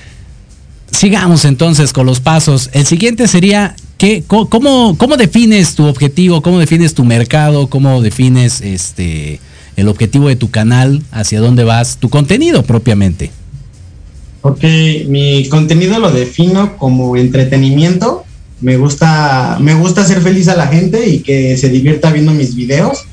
Sigamos 0.90 1.44
entonces 1.44 1.92
con 1.92 2.06
los 2.06 2.20
pasos. 2.20 2.70
El 2.72 2.86
siguiente 2.86 3.28
sería, 3.28 3.76
¿qué, 3.98 4.24
cómo, 4.26 4.96
¿cómo 4.96 5.18
defines 5.18 5.74
tu 5.74 5.84
objetivo? 5.84 6.40
¿Cómo 6.40 6.58
defines 6.58 6.94
tu 6.94 7.04
mercado? 7.04 7.66
¿Cómo 7.66 8.00
defines 8.00 8.62
este, 8.62 9.40
el 9.76 9.88
objetivo 9.88 10.28
de 10.28 10.36
tu 10.36 10.50
canal? 10.50 11.02
¿Hacia 11.12 11.40
dónde 11.40 11.64
vas? 11.64 11.98
Tu 11.98 12.08
contenido 12.08 12.62
propiamente. 12.62 13.30
Ok, 14.40 14.64
mi 15.08 15.46
contenido 15.50 15.98
lo 15.98 16.10
defino 16.10 16.78
como 16.78 17.18
entretenimiento. 17.18 18.24
Me 18.62 18.78
gusta, 18.78 19.58
me 19.60 19.74
gusta 19.74 20.00
hacer 20.00 20.22
feliz 20.22 20.48
a 20.48 20.56
la 20.56 20.68
gente 20.68 21.06
y 21.06 21.18
que 21.18 21.58
se 21.58 21.68
divierta 21.68 22.10
viendo 22.10 22.32
mis 22.32 22.54
videos 22.54 23.04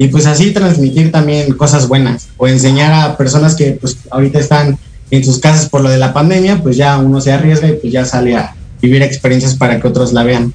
y 0.00 0.08
pues 0.08 0.24
así 0.24 0.50
transmitir 0.52 1.12
también 1.12 1.52
cosas 1.52 1.86
buenas 1.86 2.28
o 2.38 2.48
enseñar 2.48 2.90
a 2.90 3.18
personas 3.18 3.54
que 3.54 3.72
pues 3.72 3.98
ahorita 4.10 4.38
están 4.38 4.78
en 5.10 5.22
sus 5.22 5.38
casas 5.38 5.68
por 5.68 5.82
lo 5.82 5.90
de 5.90 5.98
la 5.98 6.14
pandemia, 6.14 6.62
pues 6.62 6.78
ya 6.78 6.96
uno 6.96 7.20
se 7.20 7.32
arriesga 7.32 7.68
y 7.68 7.74
pues 7.74 7.92
ya 7.92 8.06
sale 8.06 8.34
a 8.34 8.56
vivir 8.80 9.02
experiencias 9.02 9.54
para 9.56 9.78
que 9.78 9.86
otros 9.86 10.14
la 10.14 10.22
vean. 10.22 10.54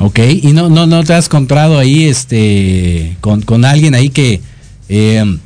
Ok, 0.00 0.18
y 0.18 0.52
no, 0.52 0.68
no, 0.68 0.88
no 0.88 1.04
te 1.04 1.14
has 1.14 1.26
encontrado 1.26 1.78
ahí 1.78 2.08
este 2.08 3.16
con, 3.20 3.64
alguien 3.64 3.94
ahí 3.94 4.10
que 4.10 4.40
eh, 4.88 5.38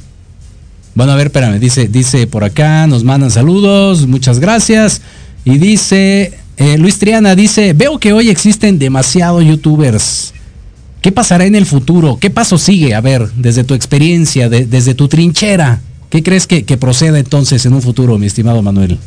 bueno, 0.94 1.12
a 1.12 1.16
ver, 1.16 1.26
espérame, 1.26 1.58
dice, 1.58 1.88
dice 1.88 2.26
por 2.26 2.42
acá, 2.42 2.86
nos 2.86 3.04
mandan 3.04 3.30
saludos, 3.30 4.06
muchas 4.06 4.40
gracias. 4.40 5.02
Y 5.44 5.58
dice, 5.58 6.32
eh, 6.56 6.78
Luis 6.78 6.98
Triana 6.98 7.34
dice, 7.34 7.74
veo 7.74 7.98
que 7.98 8.14
hoy 8.14 8.30
existen 8.30 8.78
demasiados 8.78 9.44
youtubers 9.44 10.32
¿Qué 11.06 11.12
pasará 11.12 11.44
en 11.44 11.54
el 11.54 11.66
futuro? 11.66 12.18
¿Qué 12.20 12.30
paso 12.30 12.58
sigue? 12.58 12.92
A 12.92 13.00
ver, 13.00 13.30
desde 13.36 13.62
tu 13.62 13.74
experiencia, 13.74 14.48
desde 14.48 14.92
tu 14.92 15.06
trinchera, 15.06 15.80
¿qué 16.10 16.20
crees 16.24 16.48
que, 16.48 16.64
proceda 16.76 17.20
entonces 17.20 17.64
en 17.64 17.74
un 17.74 17.80
futuro, 17.80 18.18
mi 18.18 18.26
estimado 18.26 18.60
Manuel? 18.60 18.98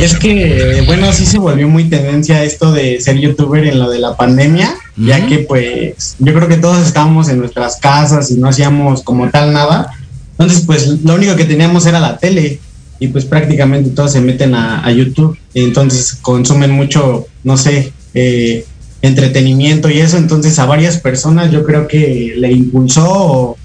Es 0.00 0.18
que, 0.18 0.82
bueno, 0.86 1.12
sí 1.12 1.24
se 1.24 1.38
volvió 1.38 1.68
muy 1.68 1.84
tendencia 1.84 2.42
esto 2.42 2.72
de 2.72 3.00
ser 3.00 3.16
youtuber 3.16 3.64
en 3.64 3.78
lo 3.78 3.88
de 3.88 4.00
la 4.00 4.16
pandemia, 4.16 4.74
ya 4.96 5.24
que 5.24 5.38
pues 5.38 6.16
yo 6.18 6.34
creo 6.34 6.48
que 6.48 6.56
todos 6.56 6.84
estábamos 6.84 7.28
en 7.28 7.38
nuestras 7.38 7.76
casas 7.76 8.32
y 8.32 8.34
no 8.34 8.48
hacíamos 8.48 9.04
como 9.04 9.30
tal 9.30 9.52
nada. 9.52 9.92
Entonces, 10.32 10.64
pues 10.66 10.88
lo 11.04 11.14
único 11.14 11.36
que 11.36 11.44
teníamos 11.44 11.86
era 11.86 12.00
la 12.00 12.18
tele 12.18 12.58
y 12.98 13.06
pues 13.06 13.24
prácticamente 13.24 13.90
todos 13.90 14.10
se 14.10 14.20
meten 14.20 14.52
a, 14.52 14.84
a 14.84 14.90
YouTube. 14.90 15.38
Entonces 15.54 16.18
consumen 16.20 16.72
mucho, 16.72 17.28
no 17.44 17.56
sé, 17.56 17.92
eh, 18.14 18.66
entretenimiento 19.02 19.90
y 19.90 20.00
eso, 20.00 20.16
entonces 20.16 20.58
a 20.58 20.66
varias 20.66 20.98
personas 20.98 21.50
yo 21.50 21.64
creo 21.64 21.86
que 21.86 22.34
le 22.36 22.52
impulsó 22.52 23.56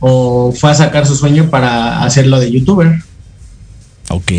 o, 0.00 0.52
fue 0.52 0.70
a 0.70 0.74
sacar 0.74 1.06
su 1.06 1.16
sueño 1.16 1.50
para 1.50 2.02
hacerlo 2.04 2.38
de 2.40 2.50
youtuber. 2.50 3.02
Ok, 4.10 4.32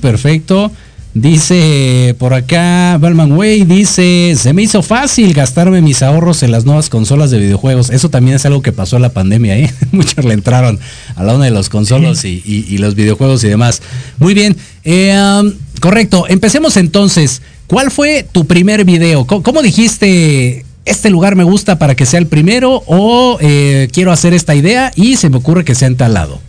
perfecto. 0.00 0.70
Dice 1.14 2.14
por 2.18 2.34
acá, 2.34 2.96
Balman 3.00 3.32
Way 3.32 3.64
dice, 3.64 4.34
se 4.36 4.52
me 4.52 4.62
hizo 4.62 4.82
fácil 4.82 5.32
gastarme 5.32 5.80
mis 5.80 6.02
ahorros 6.02 6.42
en 6.42 6.52
las 6.52 6.64
nuevas 6.64 6.90
consolas 6.90 7.30
de 7.30 7.38
videojuegos. 7.38 7.90
Eso 7.90 8.10
también 8.10 8.36
es 8.36 8.46
algo 8.46 8.62
que 8.62 8.72
pasó 8.72 8.96
en 8.96 9.02
la 9.02 9.08
pandemia, 9.08 9.58
¿eh? 9.58 9.72
Muchos 9.90 10.24
le 10.24 10.34
entraron 10.34 10.78
a 11.16 11.24
la 11.24 11.34
una 11.34 11.46
de 11.46 11.50
los 11.50 11.70
consolas 11.70 12.24
y, 12.24 12.78
los 12.78 12.94
videojuegos 12.94 13.42
y 13.42 13.48
demás. 13.48 13.82
Muy 14.18 14.34
bien, 14.34 14.56
eh, 14.84 15.18
um, 15.18 15.52
correcto. 15.80 16.26
Empecemos 16.28 16.76
entonces. 16.76 17.42
¿Cuál 17.68 17.90
fue 17.90 18.26
tu 18.32 18.46
primer 18.46 18.86
video? 18.86 19.26
¿Cómo, 19.26 19.60
dijiste, 19.60 20.64
este 20.86 21.10
lugar 21.10 21.36
me 21.36 21.44
gusta 21.44 21.78
para 21.78 21.94
que 21.94 22.06
sea 22.06 22.18
el 22.18 22.26
primero 22.26 22.82
o 22.86 23.36
eh, 23.42 23.88
quiero 23.92 24.10
hacer 24.10 24.32
esta 24.32 24.54
idea 24.54 24.90
y 24.96 25.16
se 25.16 25.28
me 25.28 25.36
ocurre 25.36 25.66
que 25.66 25.74
sea 25.74 25.88
en 25.88 25.96
tal 25.98 26.14
lado? 26.14 26.40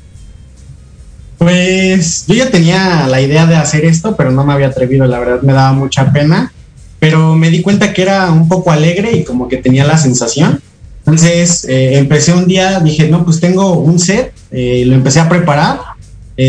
Pues 1.38 2.24
yo 2.26 2.36
ya 2.36 2.50
tenía 2.50 3.06
la 3.08 3.20
idea 3.20 3.46
de 3.46 3.58
hacer 3.58 3.84
esto, 3.84 4.16
pero 4.16 4.32
no 4.32 4.46
me 4.46 4.54
había 4.54 4.68
atrevido, 4.68 5.06
la 5.08 5.20
verdad 5.20 5.42
me 5.42 5.52
daba 5.52 5.74
mucha 5.74 6.10
pena, 6.14 6.54
pero 7.00 7.36
me 7.36 7.50
di 7.50 7.62
cuenta 7.62 7.92
que 7.92 8.02
era 8.02 8.32
un 8.32 8.48
poco 8.48 8.72
alegre 8.72 9.12
y 9.12 9.26
como 9.26 9.50
que 9.50 9.58
tenía 9.58 9.86
la 9.86 9.98
sensación. 9.98 10.62
Entonces 11.00 11.66
eh, 11.66 11.98
empecé 11.98 12.32
un 12.32 12.48
día, 12.48 12.80
dije, 12.80 13.10
no, 13.10 13.26
pues 13.26 13.42
tengo 13.42 13.78
un 13.78 14.00
set, 14.00 14.32
eh, 14.52 14.84
lo 14.86 14.96
empecé 14.96 15.20
a 15.20 15.28
preparar 15.28 15.80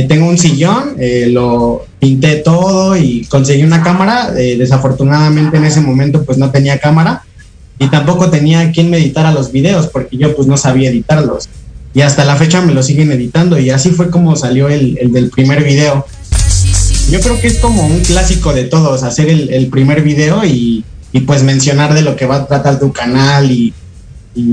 tengo 0.06 0.28
un 0.28 0.38
sillón, 0.38 0.94
lo 1.33 1.85
pinté 2.00 2.36
todo 2.36 2.96
y 2.96 3.24
conseguí 3.26 3.62
una 3.62 3.82
cámara. 3.82 4.32
Eh, 4.36 4.56
desafortunadamente 4.58 5.58
en 5.58 5.64
ese 5.64 5.80
momento 5.80 6.24
pues 6.24 6.38
no 6.38 6.50
tenía 6.50 6.80
cámara 6.80 7.22
y 7.78 7.86
tampoco 7.88 8.30
tenía 8.30 8.72
quien 8.72 8.90
me 8.90 8.96
editara 8.96 9.32
los 9.32 9.52
videos 9.52 9.86
porque 9.86 10.16
yo 10.16 10.34
pues 10.34 10.48
no 10.48 10.56
sabía 10.56 10.90
editarlos. 10.90 11.48
Y 11.94 12.00
hasta 12.00 12.24
la 12.24 12.36
fecha 12.36 12.60
me 12.60 12.74
lo 12.74 12.82
siguen 12.82 13.12
editando 13.12 13.58
y 13.58 13.70
así 13.70 13.90
fue 13.90 14.10
como 14.10 14.34
salió 14.36 14.68
el, 14.68 15.12
del 15.12 15.30
primer 15.30 15.62
video. 15.62 16.06
Yo 17.10 17.20
creo 17.20 17.40
que 17.40 17.48
es 17.48 17.58
como 17.58 17.84
un 17.84 18.00
clásico 18.00 18.52
de 18.52 18.64
todos, 18.64 19.02
hacer 19.02 19.28
el, 19.28 19.66
primer 19.68 20.02
video 20.02 20.44
y, 20.44 20.84
pues 21.26 21.42
mencionar 21.42 21.92
de 21.94 22.02
lo 22.02 22.14
que 22.14 22.26
va 22.26 22.36
a 22.36 22.46
tratar 22.46 22.78
tu 22.78 22.92
canal 22.92 23.50
y 23.50 23.72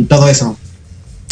todo 0.10 0.28
eso. 0.28 0.58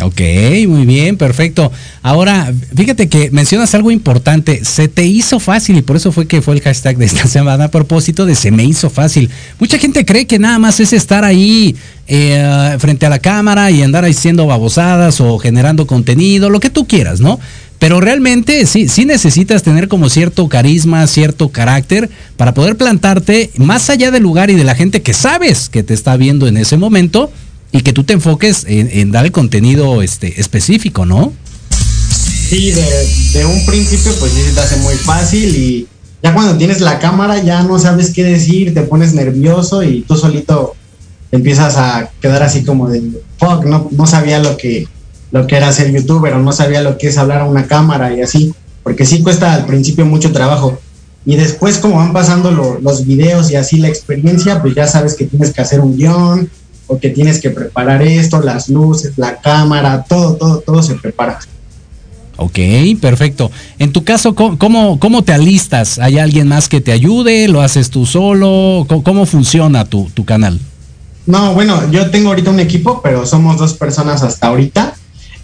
Ok, 0.01 0.19
muy 0.67 0.85
bien, 0.85 1.15
perfecto. 1.15 1.71
Ahora, 2.01 2.51
fíjate 2.75 3.07
que 3.07 3.31
mencionas 3.31 3.73
algo 3.75 3.91
importante. 3.91 4.65
Se 4.65 4.89
te 4.89 5.05
hizo 5.05 5.39
fácil 5.39 5.77
y 5.77 5.81
por 5.83 5.95
eso 5.95 6.11
fue 6.11 6.27
que 6.27 6.41
fue 6.41 6.55
el 6.55 6.61
hashtag 6.61 6.97
de 6.97 7.05
esta 7.05 7.27
semana 7.29 7.65
a 7.65 7.71
propósito 7.71 8.25
de 8.25 8.35
se 8.35 8.51
me 8.51 8.65
hizo 8.65 8.89
fácil. 8.89 9.29
Mucha 9.57 9.77
gente 9.77 10.03
cree 10.03 10.27
que 10.27 10.37
nada 10.37 10.59
más 10.59 10.81
es 10.81 10.91
estar 10.91 11.23
ahí 11.23 11.77
eh, 12.07 12.75
frente 12.79 13.05
a 13.05 13.09
la 13.09 13.19
cámara 13.19 13.71
y 13.71 13.83
andar 13.83 14.03
haciendo 14.03 14.45
babosadas 14.47 15.21
o 15.21 15.37
generando 15.37 15.87
contenido, 15.87 16.49
lo 16.49 16.59
que 16.59 16.69
tú 16.69 16.85
quieras, 16.85 17.21
¿no? 17.21 17.39
pero 17.79 17.99
realmente 17.99 18.65
sí, 18.65 18.87
sí 18.87 19.05
necesitas 19.05 19.61
tener 19.61 19.87
como 19.87 20.09
cierto 20.09 20.47
carisma, 20.47 21.05
cierto 21.07 21.49
carácter 21.49 22.09
para 22.37 22.53
poder 22.53 22.77
plantarte 22.77 23.51
más 23.57 23.89
allá 23.89 24.11
del 24.11 24.23
lugar 24.23 24.49
y 24.49 24.55
de 24.55 24.63
la 24.63 24.75
gente 24.75 25.01
que 25.01 25.13
sabes 25.13 25.69
que 25.69 25.83
te 25.83 25.93
está 25.93 26.15
viendo 26.15 26.47
en 26.47 26.57
ese 26.57 26.77
momento 26.77 27.31
y 27.75 27.81
que 27.81 27.91
tú 27.91 28.05
te 28.05 28.13
enfoques 28.13 28.63
en, 28.69 29.11
dar 29.11 29.25
el 29.25 29.33
contenido 29.33 30.01
este, 30.01 30.39
específico, 30.39 31.05
¿no? 31.05 31.33
Sí, 31.69 32.71
de, 32.71 33.45
un 33.45 33.65
principio 33.65 34.13
pues 34.17 34.31
sí 34.31 34.43
se 34.43 34.53
te 34.53 34.61
hace 34.61 34.77
muy 34.77 34.95
fácil 34.95 35.53
y 35.53 35.87
ya 36.23 36.33
cuando 36.33 36.57
tienes 36.57 36.79
la 36.79 36.99
cámara 36.99 37.43
ya 37.43 37.63
no 37.63 37.77
sabes 37.77 38.11
qué 38.11 38.23
decir, 38.23 38.73
te 38.73 38.83
pones 38.83 39.13
nervioso 39.13 39.83
y 39.83 40.03
tú 40.03 40.15
solito 40.15 40.73
empiezas 41.33 41.75
a 41.75 42.11
quedar 42.21 42.43
así 42.43 42.63
como 42.63 42.87
de, 42.87 43.03
fuck, 43.37 43.65
no, 43.65 43.89
no 43.91 44.07
sabía 44.07 44.39
lo 44.39 44.55
que, 44.55 44.87
lo 45.31 45.45
que 45.45 45.57
era 45.57 45.73
ser 45.73 45.91
youtuber 45.91 46.33
o 46.33 46.39
no 46.39 46.53
sabía 46.53 46.81
lo 46.81 46.97
que 46.97 47.07
es 47.07 47.17
hablar 47.17 47.41
a 47.41 47.45
una 47.45 47.67
cámara 47.67 48.15
y 48.15 48.21
así, 48.21 48.53
porque 48.83 49.05
sí 49.05 49.21
cuesta 49.21 49.53
al 49.53 49.65
principio 49.65 50.05
mucho 50.05 50.31
trabajo. 50.31 50.79
Y 51.25 51.35
después 51.35 51.79
como 51.79 51.97
van 51.97 52.13
pasando 52.13 52.51
los 52.51 53.05
videos 53.05 53.51
y 53.51 53.57
así 53.57 53.79
la 53.79 53.89
experiencia, 53.89 54.61
pues 54.61 54.75
ya 54.75 54.87
sabes 54.87 55.15
que 55.15 55.25
tienes 55.25 55.51
que 55.51 55.61
hacer 55.61 55.81
un 55.81 55.97
guion 55.97 56.49
o 56.87 56.99
que 56.99 57.09
tienes 57.09 57.41
que 57.41 57.49
preparar 57.49 58.01
esto, 58.01 58.41
las 58.41 58.69
luces, 58.69 59.13
la 59.17 59.37
cámara, 59.37 60.05
todo, 60.07 60.35
todo, 60.35 60.59
todo 60.59 60.83
se 60.83 60.95
prepara. 60.95 61.39
Ok, 62.37 62.59
perfecto. 62.99 63.49
En 63.79 63.93
tu 63.93 64.03
caso, 64.03 64.35
¿cómo, 64.35 64.99
cómo 64.99 65.23
te 65.23 65.31
alistas? 65.31 65.99
¿Hay 65.99 66.19
alguien 66.19 66.47
más 66.49 66.67
que 66.67 66.81
te 66.81 66.91
ayude? 66.91 67.47
¿Lo 67.47 67.61
haces 67.61 67.89
tú 67.89 68.05
solo? 68.05 68.85
¿Cómo, 68.87 69.25
funciona 69.25 69.85
tu, 69.85 70.09
tu 70.13 70.25
canal? 70.25 70.59
No, 71.25 71.53
bueno, 71.53 71.89
yo 71.91 72.11
tengo 72.11 72.29
ahorita 72.29 72.51
un 72.51 72.59
equipo, 72.59 73.01
pero 73.01 73.25
somos 73.25 73.57
dos 73.57 73.73
personas 73.73 74.21
hasta 74.21 74.47
ahorita. 74.47 74.95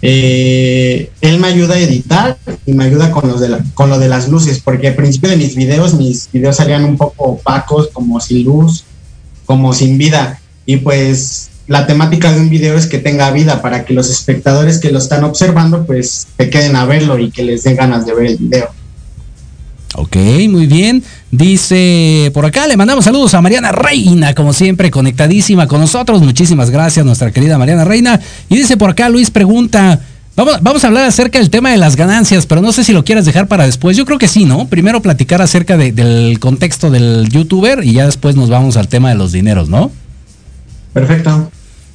Eh, 0.04 1.10
él 1.20 1.38
me 1.38 1.46
ayuda 1.46 1.74
a 1.74 1.78
editar 1.78 2.36
y 2.66 2.72
me 2.72 2.84
ayuda 2.84 3.10
con, 3.12 3.28
los 3.28 3.40
de 3.40 3.56
con 3.72 3.88
lo 3.88 3.98
de 3.98 4.08
las 4.08 4.28
luces, 4.28 4.60
porque 4.60 4.88
al 4.88 4.96
principio 4.96 5.30
de 5.30 5.36
mis 5.36 5.54
videos, 5.54 5.94
mis 5.94 6.28
videos 6.30 6.56
salían 6.56 6.84
un 6.84 6.96
poco 6.96 7.24
opacos, 7.24 7.88
como 7.92 8.20
sin 8.20 8.44
luz, 8.44 8.84
como 9.46 9.72
sin 9.72 9.96
vida. 9.96 10.41
Y 10.66 10.78
pues 10.78 11.50
la 11.66 11.86
temática 11.86 12.32
de 12.32 12.40
un 12.40 12.50
video 12.50 12.76
es 12.76 12.86
que 12.86 12.98
tenga 12.98 13.30
vida 13.30 13.62
para 13.62 13.84
que 13.84 13.94
los 13.94 14.10
espectadores 14.10 14.78
que 14.78 14.90
lo 14.90 14.98
están 14.98 15.24
observando 15.24 15.86
pues 15.86 16.26
se 16.36 16.50
queden 16.50 16.76
a 16.76 16.84
verlo 16.84 17.18
y 17.18 17.30
que 17.30 17.44
les 17.44 17.62
den 17.62 17.76
ganas 17.76 18.04
de 18.06 18.14
ver 18.14 18.26
el 18.26 18.36
video. 18.36 18.68
Ok, 19.94 20.16
muy 20.48 20.66
bien. 20.66 21.02
Dice 21.30 22.30
por 22.34 22.46
acá, 22.46 22.66
le 22.66 22.76
mandamos 22.76 23.04
saludos 23.04 23.34
a 23.34 23.42
Mariana 23.42 23.72
Reina, 23.72 24.34
como 24.34 24.52
siempre, 24.52 24.90
conectadísima 24.90 25.66
con 25.66 25.80
nosotros. 25.80 26.22
Muchísimas 26.22 26.70
gracias, 26.70 27.04
nuestra 27.04 27.30
querida 27.30 27.58
Mariana 27.58 27.84
Reina. 27.84 28.20
Y 28.48 28.56
dice 28.56 28.76
por 28.76 28.90
acá, 28.90 29.08
Luis 29.08 29.30
pregunta, 29.30 30.00
vamos, 30.34 30.58
vamos 30.62 30.84
a 30.84 30.86
hablar 30.86 31.04
acerca 31.04 31.38
del 31.38 31.50
tema 31.50 31.70
de 31.70 31.76
las 31.76 31.96
ganancias, 31.96 32.46
pero 32.46 32.62
no 32.62 32.72
sé 32.72 32.84
si 32.84 32.92
lo 32.92 33.04
quieras 33.04 33.26
dejar 33.26 33.48
para 33.48 33.66
después. 33.66 33.96
Yo 33.96 34.06
creo 34.06 34.18
que 34.18 34.28
sí, 34.28 34.46
¿no? 34.46 34.66
Primero 34.66 35.02
platicar 35.02 35.42
acerca 35.42 35.76
del 35.76 36.38
contexto 36.40 36.90
del 36.90 37.28
youtuber 37.28 37.84
y 37.84 37.92
ya 37.92 38.06
después 38.06 38.34
nos 38.34 38.48
vamos 38.48 38.76
al 38.76 38.88
tema 38.88 39.10
de 39.10 39.14
los 39.14 39.32
dineros, 39.32 39.68
¿no? 39.68 39.90
Perfecto. 40.92 41.50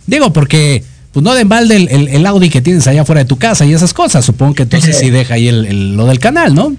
Digo, 0.06 0.34
porque 0.34 0.84
pues 1.12 1.24
no 1.24 1.34
de 1.34 1.42
embalde 1.42 1.76
el, 1.76 2.26
Audi 2.26 2.50
que 2.50 2.62
tienes 2.62 2.86
allá 2.88 3.04
fuera 3.06 3.20
de 3.20 3.26
tu 3.26 3.38
casa 3.38 3.66
y 3.66 3.74
esas 3.74 3.94
cosas. 3.94 4.24
Supongo 4.26 4.54
que 4.54 4.64
entonces 4.64 4.98
sí 4.98 5.10
deja 5.10 5.36
ahí 5.36 5.50
lo 5.52 6.06
del 6.06 6.20
canal, 6.20 6.54
¿no? 6.54 6.76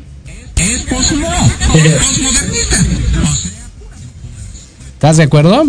¿Estás 4.94 5.16
de 5.16 5.22
acuerdo? 5.24 5.64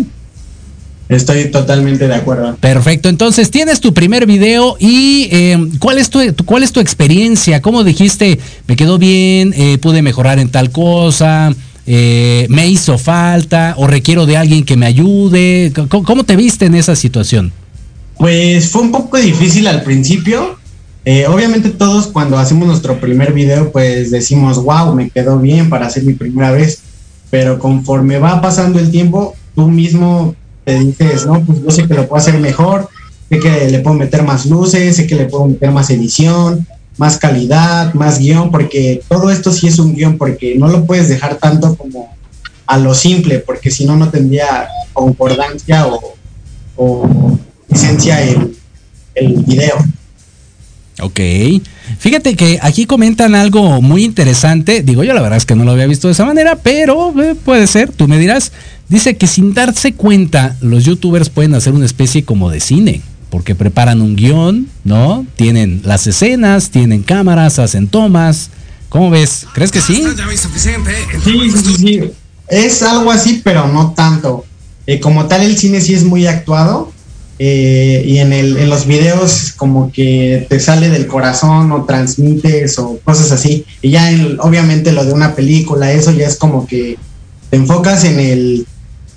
Estoy 1.08 1.50
totalmente 1.50 2.06
de 2.06 2.14
acuerdo. 2.14 2.56
Perfecto. 2.60 3.08
Entonces, 3.08 3.50
tienes 3.50 3.80
tu 3.80 3.92
primer 3.92 4.26
video 4.26 4.76
y 4.78 5.28
eh, 5.32 5.58
¿cuál, 5.80 5.98
es 5.98 6.08
tu, 6.08 6.20
¿cuál 6.44 6.62
es 6.62 6.70
tu 6.70 6.78
experiencia? 6.78 7.60
¿Cómo 7.60 7.82
dijiste, 7.82 8.38
me 8.68 8.76
quedó 8.76 8.98
bien, 8.98 9.52
eh, 9.56 9.78
pude 9.78 10.02
mejorar 10.02 10.38
en 10.38 10.50
tal 10.50 10.70
cosa, 10.70 11.52
eh, 11.92 12.46
me 12.48 12.68
hizo 12.68 12.98
falta 12.98 13.74
o 13.76 13.88
requiero 13.88 14.24
de 14.24 14.36
alguien 14.36 14.64
que 14.64 14.76
me 14.76 14.86
ayude? 14.86 15.72
¿Cómo, 15.88 16.22
te 16.22 16.36
viste 16.36 16.66
en 16.66 16.76
esa 16.76 16.94
situación? 16.94 17.52
Pues 18.16 18.70
fue 18.70 18.82
un 18.82 18.92
poco 18.92 19.16
difícil 19.16 19.66
al 19.66 19.82
principio. 19.82 20.56
Eh, 21.04 21.26
obviamente 21.26 21.70
todos 21.70 22.06
cuando 22.06 22.38
hacemos 22.38 22.68
nuestro 22.68 23.00
primer 23.00 23.32
video 23.32 23.72
pues 23.72 24.12
decimos, 24.12 24.62
wow, 24.62 24.94
me 24.94 25.10
quedó 25.10 25.40
bien 25.40 25.68
para 25.68 25.86
hacer 25.88 26.04
mi 26.04 26.12
primera 26.12 26.52
vez. 26.52 26.78
Pero 27.28 27.58
conforme 27.58 28.20
va 28.20 28.40
pasando 28.40 28.78
el 28.78 28.92
tiempo, 28.92 29.34
tú 29.56 29.68
mismo 29.68 30.36
te 30.64 30.78
dices, 30.78 31.26
no, 31.26 31.44
pues 31.44 31.60
yo 31.60 31.72
sé 31.72 31.88
que 31.88 31.94
lo 31.94 32.06
puedo 32.06 32.22
hacer 32.22 32.38
mejor, 32.38 32.88
sé 33.28 33.40
que 33.40 33.68
le 33.68 33.80
puedo 33.80 33.96
meter 33.96 34.22
más 34.22 34.46
luces, 34.46 34.94
sé 34.94 35.08
que 35.08 35.16
le 35.16 35.24
puedo 35.24 35.46
meter 35.46 35.72
más 35.72 35.90
edición, 35.90 36.68
más 37.00 37.16
calidad, 37.16 37.94
más 37.94 38.18
guion, 38.18 38.50
porque 38.50 39.00
todo 39.08 39.30
esto 39.30 39.50
sí 39.52 39.68
es 39.68 39.78
un 39.78 39.94
guion, 39.94 40.18
porque 40.18 40.56
no 40.56 40.68
lo 40.68 40.84
puedes 40.84 41.08
dejar 41.08 41.36
tanto 41.36 41.74
como 41.74 42.14
a 42.66 42.76
lo 42.76 42.94
simple, 42.94 43.38
porque 43.38 43.70
si 43.70 43.86
no, 43.86 43.96
no 43.96 44.10
tendría 44.10 44.68
concordancia 44.92 45.86
o, 45.86 46.14
o 46.76 47.38
esencia 47.70 48.22
el, 48.22 48.54
el 49.14 49.32
video. 49.44 49.76
Ok. 51.00 51.20
Fíjate 51.98 52.36
que 52.36 52.58
aquí 52.60 52.84
comentan 52.84 53.34
algo 53.34 53.80
muy 53.80 54.04
interesante. 54.04 54.82
Digo, 54.82 55.02
yo 55.02 55.14
la 55.14 55.22
verdad 55.22 55.38
es 55.38 55.46
que 55.46 55.56
no 55.56 55.64
lo 55.64 55.70
había 55.70 55.86
visto 55.86 56.06
de 56.06 56.12
esa 56.12 56.26
manera, 56.26 56.56
pero 56.56 57.14
eh, 57.22 57.34
puede 57.34 57.66
ser, 57.66 57.92
tú 57.92 58.08
me 58.08 58.18
dirás. 58.18 58.52
Dice 58.90 59.16
que 59.16 59.26
sin 59.26 59.54
darse 59.54 59.94
cuenta, 59.94 60.58
los 60.60 60.84
youtubers 60.84 61.30
pueden 61.30 61.54
hacer 61.54 61.72
una 61.72 61.86
especie 61.86 62.26
como 62.26 62.50
de 62.50 62.60
cine 62.60 63.00
porque 63.30 63.54
preparan 63.54 64.02
un 64.02 64.16
guion, 64.16 64.68
¿no? 64.84 65.24
Tienen 65.36 65.82
las 65.84 66.06
escenas, 66.06 66.70
tienen 66.70 67.02
cámaras, 67.02 67.58
hacen 67.58 67.88
tomas. 67.88 68.50
¿Cómo 68.88 69.08
ves? 69.10 69.46
¿Crees 69.54 69.70
que 69.70 69.80
sí? 69.80 70.04
Sí, 71.24 71.50
sí, 71.50 71.74
sí. 71.76 72.00
Es 72.48 72.82
algo 72.82 73.12
así, 73.12 73.40
pero 73.44 73.68
no 73.68 73.92
tanto. 73.92 74.44
Eh, 74.86 74.98
como 74.98 75.26
tal, 75.26 75.42
el 75.42 75.56
cine 75.56 75.80
sí 75.80 75.94
es 75.94 76.04
muy 76.04 76.26
actuado. 76.26 76.92
Eh, 77.42 78.04
y 78.06 78.18
en, 78.18 78.34
el, 78.34 78.58
en 78.58 78.68
los 78.68 78.84
videos 78.84 79.54
como 79.56 79.90
que 79.90 80.46
te 80.50 80.60
sale 80.60 80.90
del 80.90 81.06
corazón 81.06 81.72
o 81.72 81.84
transmites 81.84 82.78
o 82.78 82.98
cosas 83.02 83.32
así. 83.32 83.64
Y 83.80 83.90
ya 83.90 84.10
obviamente 84.40 84.92
lo 84.92 85.06
de 85.06 85.14
una 85.14 85.34
película, 85.34 85.90
eso 85.90 86.10
ya 86.10 86.26
es 86.26 86.36
como 86.36 86.66
que 86.66 86.98
te 87.48 87.56
enfocas 87.56 88.04
en 88.04 88.20
el 88.20 88.66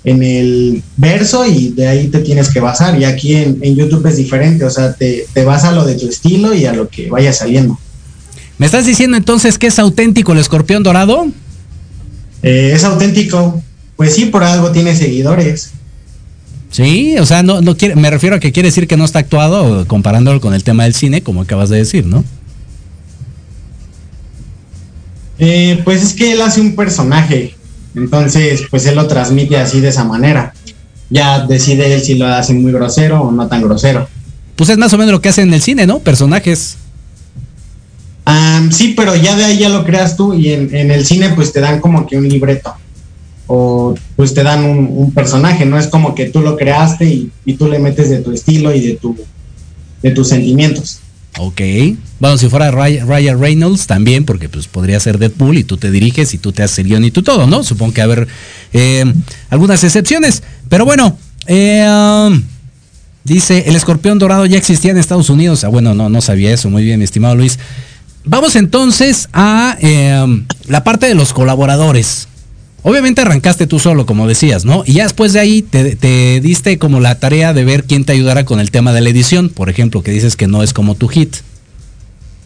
en 0.04 0.22
el 0.22 0.82
verso 0.96 1.46
y 1.46 1.70
de 1.70 1.88
ahí 1.88 2.08
te 2.08 2.20
tienes 2.20 2.50
que 2.50 2.60
basar. 2.60 2.98
Y 3.00 3.04
aquí 3.04 3.34
en, 3.34 3.74
YouTube 3.74 4.06
es 4.06 4.16
diferente, 4.16 4.64
o 4.64 4.70
sea, 4.70 4.92
te, 4.92 5.26
te 5.32 5.44
vas 5.44 5.64
a 5.64 5.72
lo 5.72 5.84
de 5.84 5.94
tu 5.94 6.08
estilo 6.08 6.54
y 6.54 6.66
a 6.66 6.72
lo 6.72 6.88
que 6.88 7.08
vaya 7.08 7.32
saliendo. 7.32 7.78
¿Me 8.58 8.66
estás 8.66 8.86
diciendo 8.86 9.16
entonces 9.16 9.58
que 9.58 9.66
es 9.66 9.78
auténtico 9.78 10.32
el 10.32 10.38
escorpión 10.38 10.82
dorado? 10.82 11.26
Eh, 12.42 12.72
es 12.74 12.84
auténtico. 12.84 13.62
Pues 13.96 14.14
sí, 14.14 14.26
por 14.26 14.44
algo 14.44 14.70
tiene 14.70 14.94
seguidores. 14.94 15.70
Sí, 16.70 17.16
o 17.18 17.26
sea, 17.26 17.42
no, 17.42 17.60
no 17.60 17.76
quiere, 17.76 17.94
me 17.94 18.10
refiero 18.10 18.36
a 18.36 18.40
que 18.40 18.52
quiere 18.52 18.68
decir 18.68 18.88
que 18.88 18.96
no 18.96 19.04
está 19.04 19.20
actuado 19.20 19.86
comparándolo 19.86 20.40
con 20.40 20.54
el 20.54 20.64
tema 20.64 20.84
del 20.84 20.94
cine, 20.94 21.22
como 21.22 21.42
acabas 21.42 21.68
de 21.68 21.78
decir, 21.78 22.04
¿no? 22.04 22.24
Eh, 25.38 25.80
pues 25.84 26.02
es 26.02 26.12
que 26.12 26.32
él 26.32 26.42
hace 26.42 26.60
un 26.60 26.74
personaje. 26.74 27.54
Entonces, 27.94 28.64
pues 28.70 28.86
él 28.86 28.96
lo 28.96 29.06
transmite 29.06 29.56
así 29.56 29.80
de 29.80 29.88
esa 29.88 30.04
manera. 30.04 30.54
Ya 31.10 31.46
decide 31.46 31.94
él 31.94 32.00
si 32.00 32.14
lo 32.14 32.26
hace 32.26 32.54
muy 32.54 32.72
grosero 32.72 33.22
o 33.22 33.30
no 33.30 33.46
tan 33.46 33.62
grosero. 33.62 34.08
Pues 34.56 34.70
es 34.70 34.78
más 34.78 34.92
o 34.92 34.98
menos 34.98 35.12
lo 35.12 35.20
que 35.20 35.28
hace 35.28 35.42
en 35.42 35.52
el 35.52 35.62
cine, 35.62 35.86
¿no? 35.86 36.00
Personajes. 36.00 36.76
sí, 38.70 38.94
pero 38.96 39.14
ya 39.14 39.36
de 39.36 39.44
ahí 39.44 39.58
ya 39.58 39.68
lo 39.68 39.84
creas 39.84 40.16
tú 40.16 40.34
y 40.34 40.52
en, 40.52 40.90
el 40.90 41.04
cine 41.04 41.30
pues 41.30 41.52
te 41.52 41.60
dan 41.60 41.80
como 41.80 42.06
que 42.06 42.16
un 42.16 42.28
libreto 42.28 42.74
o 43.46 43.94
pues 44.16 44.32
te 44.32 44.42
dan 44.42 44.64
un, 44.64 45.12
personaje, 45.12 45.66
no 45.66 45.78
es 45.78 45.86
como 45.88 46.14
que 46.14 46.30
tú 46.30 46.40
lo 46.40 46.56
creaste 46.56 47.04
y, 47.04 47.30
y, 47.44 47.54
tú 47.54 47.68
le 47.68 47.78
metes 47.78 48.08
de 48.08 48.18
tu 48.18 48.32
estilo 48.32 48.74
y 48.74 48.80
de, 48.80 48.94
tu, 48.94 49.14
de 50.00 50.10
tus 50.12 50.28
sentimientos. 50.28 51.00
Ok. 51.38 51.60
Bueno, 52.24 52.38
si 52.38 52.48
fuera 52.48 52.70
Ryan 52.70 53.38
Reynolds 53.38 53.86
también, 53.86 54.24
porque 54.24 54.48
pues 54.48 54.66
podría 54.66 54.98
ser 54.98 55.18
Deadpool 55.18 55.58
y 55.58 55.64
tú 55.64 55.76
te 55.76 55.90
diriges 55.90 56.32
y 56.32 56.38
tú 56.38 56.52
te 56.52 56.62
haces 56.62 56.78
el 56.78 56.86
guion 56.86 57.04
y 57.04 57.10
tú 57.10 57.22
todo, 57.22 57.46
¿no? 57.46 57.62
Supongo 57.62 57.92
que 57.92 58.00
haber 58.00 58.26
eh, 58.72 59.04
algunas 59.50 59.84
excepciones. 59.84 60.42
Pero 60.70 60.86
bueno, 60.86 61.18
eh, 61.46 61.86
um, 61.86 62.42
dice, 63.24 63.64
el 63.66 63.76
escorpión 63.76 64.18
dorado 64.18 64.46
ya 64.46 64.56
existía 64.56 64.92
en 64.92 64.96
Estados 64.96 65.28
Unidos. 65.28 65.64
Ah, 65.64 65.68
bueno, 65.68 65.92
no, 65.92 66.08
no 66.08 66.22
sabía 66.22 66.50
eso. 66.50 66.70
Muy 66.70 66.82
bien, 66.82 66.98
mi 66.98 67.04
estimado 67.04 67.34
Luis. 67.34 67.58
Vamos 68.24 68.56
entonces 68.56 69.28
a 69.34 69.76
eh, 69.82 70.44
la 70.66 70.82
parte 70.82 71.04
de 71.04 71.14
los 71.14 71.34
colaboradores. 71.34 72.28
Obviamente 72.84 73.20
arrancaste 73.20 73.66
tú 73.66 73.78
solo, 73.78 74.06
como 74.06 74.26
decías, 74.26 74.64
¿no? 74.64 74.82
Y 74.86 74.94
ya 74.94 75.02
después 75.02 75.34
de 75.34 75.40
ahí 75.40 75.60
te, 75.60 76.40
diste 76.40 76.78
como 76.78 77.00
la 77.00 77.18
tarea 77.18 77.52
de 77.52 77.66
ver 77.66 77.84
quién 77.84 78.06
te 78.06 78.12
ayudara 78.12 78.46
con 78.46 78.60
el 78.60 78.70
tema 78.70 78.94
de 78.94 79.02
la 79.02 79.10
edición, 79.10 79.50
por 79.50 79.68
ejemplo, 79.68 80.02
que 80.02 80.10
dices 80.10 80.36
que 80.36 80.46
no 80.46 80.62
es 80.62 80.72
como 80.72 80.94
tu 80.94 81.08
hit. 81.08 81.36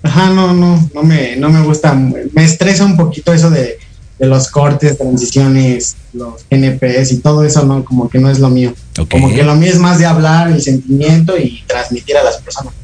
Ajá, 0.02 0.30
no, 0.30 0.52
no, 0.54 0.88
no 0.94 1.02
me, 1.02 1.36
no 1.36 1.50
me 1.50 1.62
gusta, 1.62 1.94
me 1.94 2.44
estresa 2.44 2.84
un 2.84 2.96
poquito 2.96 3.32
eso 3.32 3.50
de, 3.50 3.78
los 4.18 4.48
cortes, 4.48 4.98
transiciones, 4.98 5.96
los 6.12 6.44
NPS 6.50 7.12
y 7.12 7.18
todo 7.18 7.44
eso, 7.44 7.64
no, 7.64 7.84
como 7.84 8.08
que 8.08 8.18
no 8.18 8.30
es 8.30 8.40
lo 8.40 8.50
mío. 8.50 8.74
Como 9.08 9.32
que 9.32 9.44
lo 9.44 9.54
mío 9.54 9.70
es 9.70 9.78
más 9.78 9.98
de 9.98 10.06
hablar 10.06 10.50
el 10.50 10.60
sentimiento 10.60 11.38
y 11.38 11.62
transmitir 11.68 12.16
a 12.16 12.24
las 12.24 12.38
personas. 12.38 12.74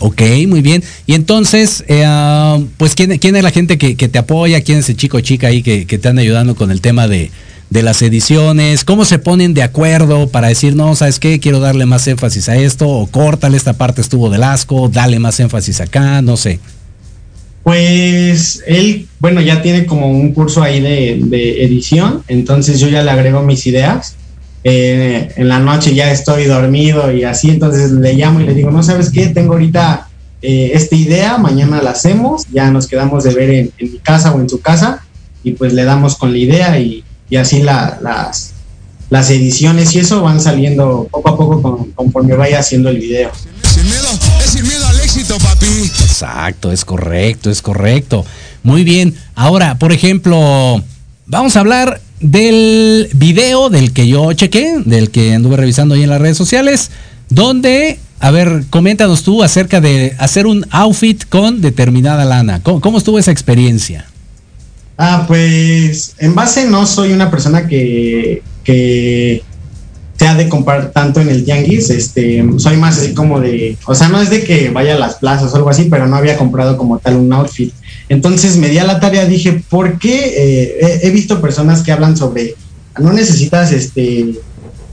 Ok, 0.00 0.20
muy 0.46 0.60
bien. 0.60 0.84
Y 1.06 1.14
entonces, 1.14 1.82
eh, 1.88 2.04
ah, 2.06 2.58
pues, 2.76 2.94
¿quién, 2.94 3.16
¿quién 3.18 3.36
es 3.36 3.42
la 3.42 3.50
gente 3.50 3.78
que, 3.78 3.96
que 3.96 4.08
te 4.08 4.18
apoya? 4.18 4.60
¿Quién 4.60 4.78
es 4.78 4.88
el 4.90 4.96
chico 4.96 5.16
o 5.16 5.20
chica 5.20 5.48
ahí 5.48 5.62
que, 5.62 5.86
que 5.86 5.98
te 5.98 6.08
anda 6.08 6.22
ayudando 6.22 6.54
con 6.54 6.70
el 6.70 6.80
tema 6.80 7.08
de, 7.08 7.30
de 7.70 7.82
las 7.82 8.02
ediciones? 8.02 8.84
¿Cómo 8.84 9.04
se 9.04 9.18
ponen 9.18 9.54
de 9.54 9.62
acuerdo 9.62 10.28
para 10.28 10.48
decir, 10.48 10.74
no, 10.74 10.94
sabes 10.94 11.18
qué, 11.18 11.40
quiero 11.40 11.60
darle 11.60 11.86
más 11.86 12.06
énfasis 12.06 12.48
a 12.48 12.56
esto? 12.56 12.88
O 12.88 13.06
córtale, 13.06 13.56
esta 13.56 13.74
parte 13.74 14.00
estuvo 14.00 14.30
del 14.30 14.42
asco, 14.42 14.88
dale 14.88 15.18
más 15.18 15.38
énfasis 15.40 15.80
acá, 15.80 16.22
no 16.22 16.36
sé. 16.36 16.60
Pues 17.62 18.62
él, 18.66 19.08
bueno, 19.20 19.40
ya 19.40 19.60
tiene 19.60 19.84
como 19.84 20.10
un 20.10 20.32
curso 20.32 20.62
ahí 20.62 20.80
de, 20.80 21.62
edición, 21.62 22.22
entonces 22.28 22.80
yo 22.80 22.88
ya 22.88 23.02
le 23.02 23.10
agrego 23.10 23.42
mis 23.42 23.66
ideas. 23.66 24.16
Eh, 24.64 25.32
en 25.36 25.48
la 25.48 25.60
noche 25.60 25.94
ya 25.94 26.10
estoy 26.10 26.44
dormido 26.44 27.12
y 27.12 27.24
así, 27.24 27.50
entonces 27.50 27.92
le 27.92 28.14
llamo 28.14 28.40
y 28.40 28.44
le 28.44 28.54
digo, 28.54 28.70
no 28.70 28.82
sabes 28.82 29.10
qué, 29.10 29.28
tengo 29.28 29.52
ahorita 29.52 30.08
eh, 30.40 30.70
esta 30.74 30.96
idea, 30.96 31.38
mañana 31.38 31.82
la 31.82 31.90
hacemos, 31.90 32.46
ya 32.52 32.70
nos 32.70 32.86
quedamos 32.86 33.24
de 33.24 33.34
ver 33.34 33.50
en, 33.50 33.72
mi 33.78 33.98
casa 33.98 34.32
o 34.32 34.40
en 34.40 34.48
su 34.48 34.60
casa 34.60 35.04
y 35.42 35.52
pues 35.52 35.72
le 35.72 35.84
damos 35.84 36.16
con 36.16 36.32
la 36.32 36.38
idea 36.38 36.80
y, 36.80 37.04
y 37.30 37.36
así 37.36 37.62
la, 37.62 37.98
las, 38.02 38.52
las 39.10 39.30
ediciones 39.30 39.94
y 39.94 40.00
eso 40.00 40.22
van 40.22 40.40
saliendo 40.40 41.08
poco 41.10 41.28
a 41.28 41.36
poco 41.36 41.62
con, 41.62 41.92
conforme 41.92 42.34
vaya 42.36 42.60
haciendo 42.60 42.88
el 42.88 42.98
video. 42.98 43.30
Sin 43.62 43.84
miedo, 43.84 44.08
es 44.44 44.50
sin 44.50 44.62
miedo 44.66 44.86
al 44.86 45.00
éxito, 45.00 45.38
papi. 45.38 45.66
Exacto, 45.66 46.72
es 46.72 46.84
correcto, 46.84 47.50
es 47.50 47.62
correcto. 47.62 48.24
Muy 48.62 48.84
bien. 48.84 49.14
Ahora, 49.34 49.78
por 49.78 49.92
ejemplo, 49.92 50.82
vamos 51.26 51.56
a 51.56 51.60
hablar 51.60 52.00
del 52.20 53.08
video 53.14 53.70
del 53.70 53.92
que 53.92 54.08
yo 54.08 54.32
chequé, 54.32 54.82
del 54.84 55.10
que 55.10 55.34
anduve 55.34 55.56
revisando 55.56 55.94
ahí 55.94 56.02
en 56.02 56.10
las 56.10 56.20
redes 56.20 56.36
sociales, 56.36 56.90
donde, 57.28 57.98
a 58.20 58.30
ver, 58.30 58.64
coméntanos 58.70 59.22
tú 59.22 59.42
acerca 59.42 59.80
de 59.80 60.16
hacer 60.18 60.46
un 60.46 60.66
outfit 60.70 61.24
con 61.28 61.60
determinada 61.60 62.24
lana. 62.24 62.62
¿Cómo, 62.62 62.80
cómo 62.80 62.98
estuvo 62.98 63.18
esa 63.18 63.30
experiencia? 63.30 64.06
Ah, 65.00 65.24
pues 65.28 66.16
en 66.18 66.34
base 66.34 66.66
no 66.66 66.84
soy 66.84 67.12
una 67.12 67.30
persona 67.30 67.68
que, 67.68 68.42
que 68.64 69.44
sea 70.18 70.34
de 70.34 70.48
comprar 70.48 70.90
tanto 70.90 71.20
en 71.20 71.28
el 71.28 71.44
tianguis, 71.44 71.88
este, 71.90 72.44
soy 72.56 72.76
más 72.76 72.98
así 72.98 73.14
como 73.14 73.38
de, 73.38 73.78
o 73.86 73.94
sea, 73.94 74.08
no 74.08 74.20
es 74.20 74.28
de 74.28 74.42
que 74.42 74.70
vaya 74.70 74.96
a 74.96 74.98
las 74.98 75.14
plazas 75.14 75.52
o 75.52 75.56
algo 75.56 75.70
así, 75.70 75.84
pero 75.84 76.08
no 76.08 76.16
había 76.16 76.36
comprado 76.36 76.76
como 76.76 76.98
tal 76.98 77.14
un 77.14 77.32
outfit. 77.32 77.72
Entonces 78.08 78.56
me 78.56 78.68
di 78.68 78.78
a 78.78 78.84
la 78.84 78.98
tarea, 78.98 79.26
dije, 79.26 79.62
¿por 79.70 80.00
qué? 80.00 80.34
Eh, 80.36 80.78
he, 80.80 81.06
he, 81.06 81.10
visto 81.10 81.40
personas 81.40 81.82
que 81.82 81.92
hablan 81.92 82.16
sobre, 82.16 82.56
no 82.98 83.12
necesitas 83.12 83.70
este, 83.70 84.34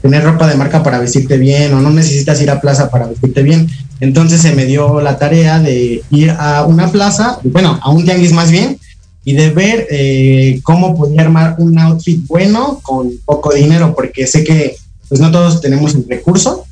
tener 0.02 0.22
ropa 0.22 0.46
de 0.46 0.54
marca 0.54 0.84
para 0.84 1.00
vestirte 1.00 1.36
bien 1.36 1.74
o 1.74 1.80
no 1.80 1.90
necesitas 1.90 2.40
ir 2.40 2.50
a 2.50 2.60
plaza 2.60 2.90
para 2.90 3.08
vestirte 3.08 3.42
bien. 3.42 3.68
Entonces 3.98 4.40
se 4.40 4.54
me 4.54 4.66
dio 4.66 5.00
la 5.00 5.18
tarea 5.18 5.58
de 5.58 6.02
ir 6.10 6.30
a 6.30 6.64
una 6.64 6.92
plaza, 6.92 7.40
bueno, 7.42 7.80
a 7.82 7.90
un 7.90 8.04
tianguis 8.04 8.32
más 8.32 8.52
bien, 8.52 8.78
y 9.26 9.32
de 9.32 9.50
ver 9.50 9.88
eh, 9.90 10.60
cómo 10.62 10.96
podía 10.96 11.22
armar 11.22 11.56
un 11.58 11.76
outfit 11.80 12.24
bueno 12.28 12.78
con 12.80 13.10
poco 13.24 13.52
dinero, 13.52 13.92
porque 13.92 14.24
sé 14.24 14.44
que 14.44 14.76
pues 15.08 15.20
no 15.20 15.32
todos 15.32 15.60
tenemos 15.60 15.96
el 15.96 16.06
recurso 16.08 16.64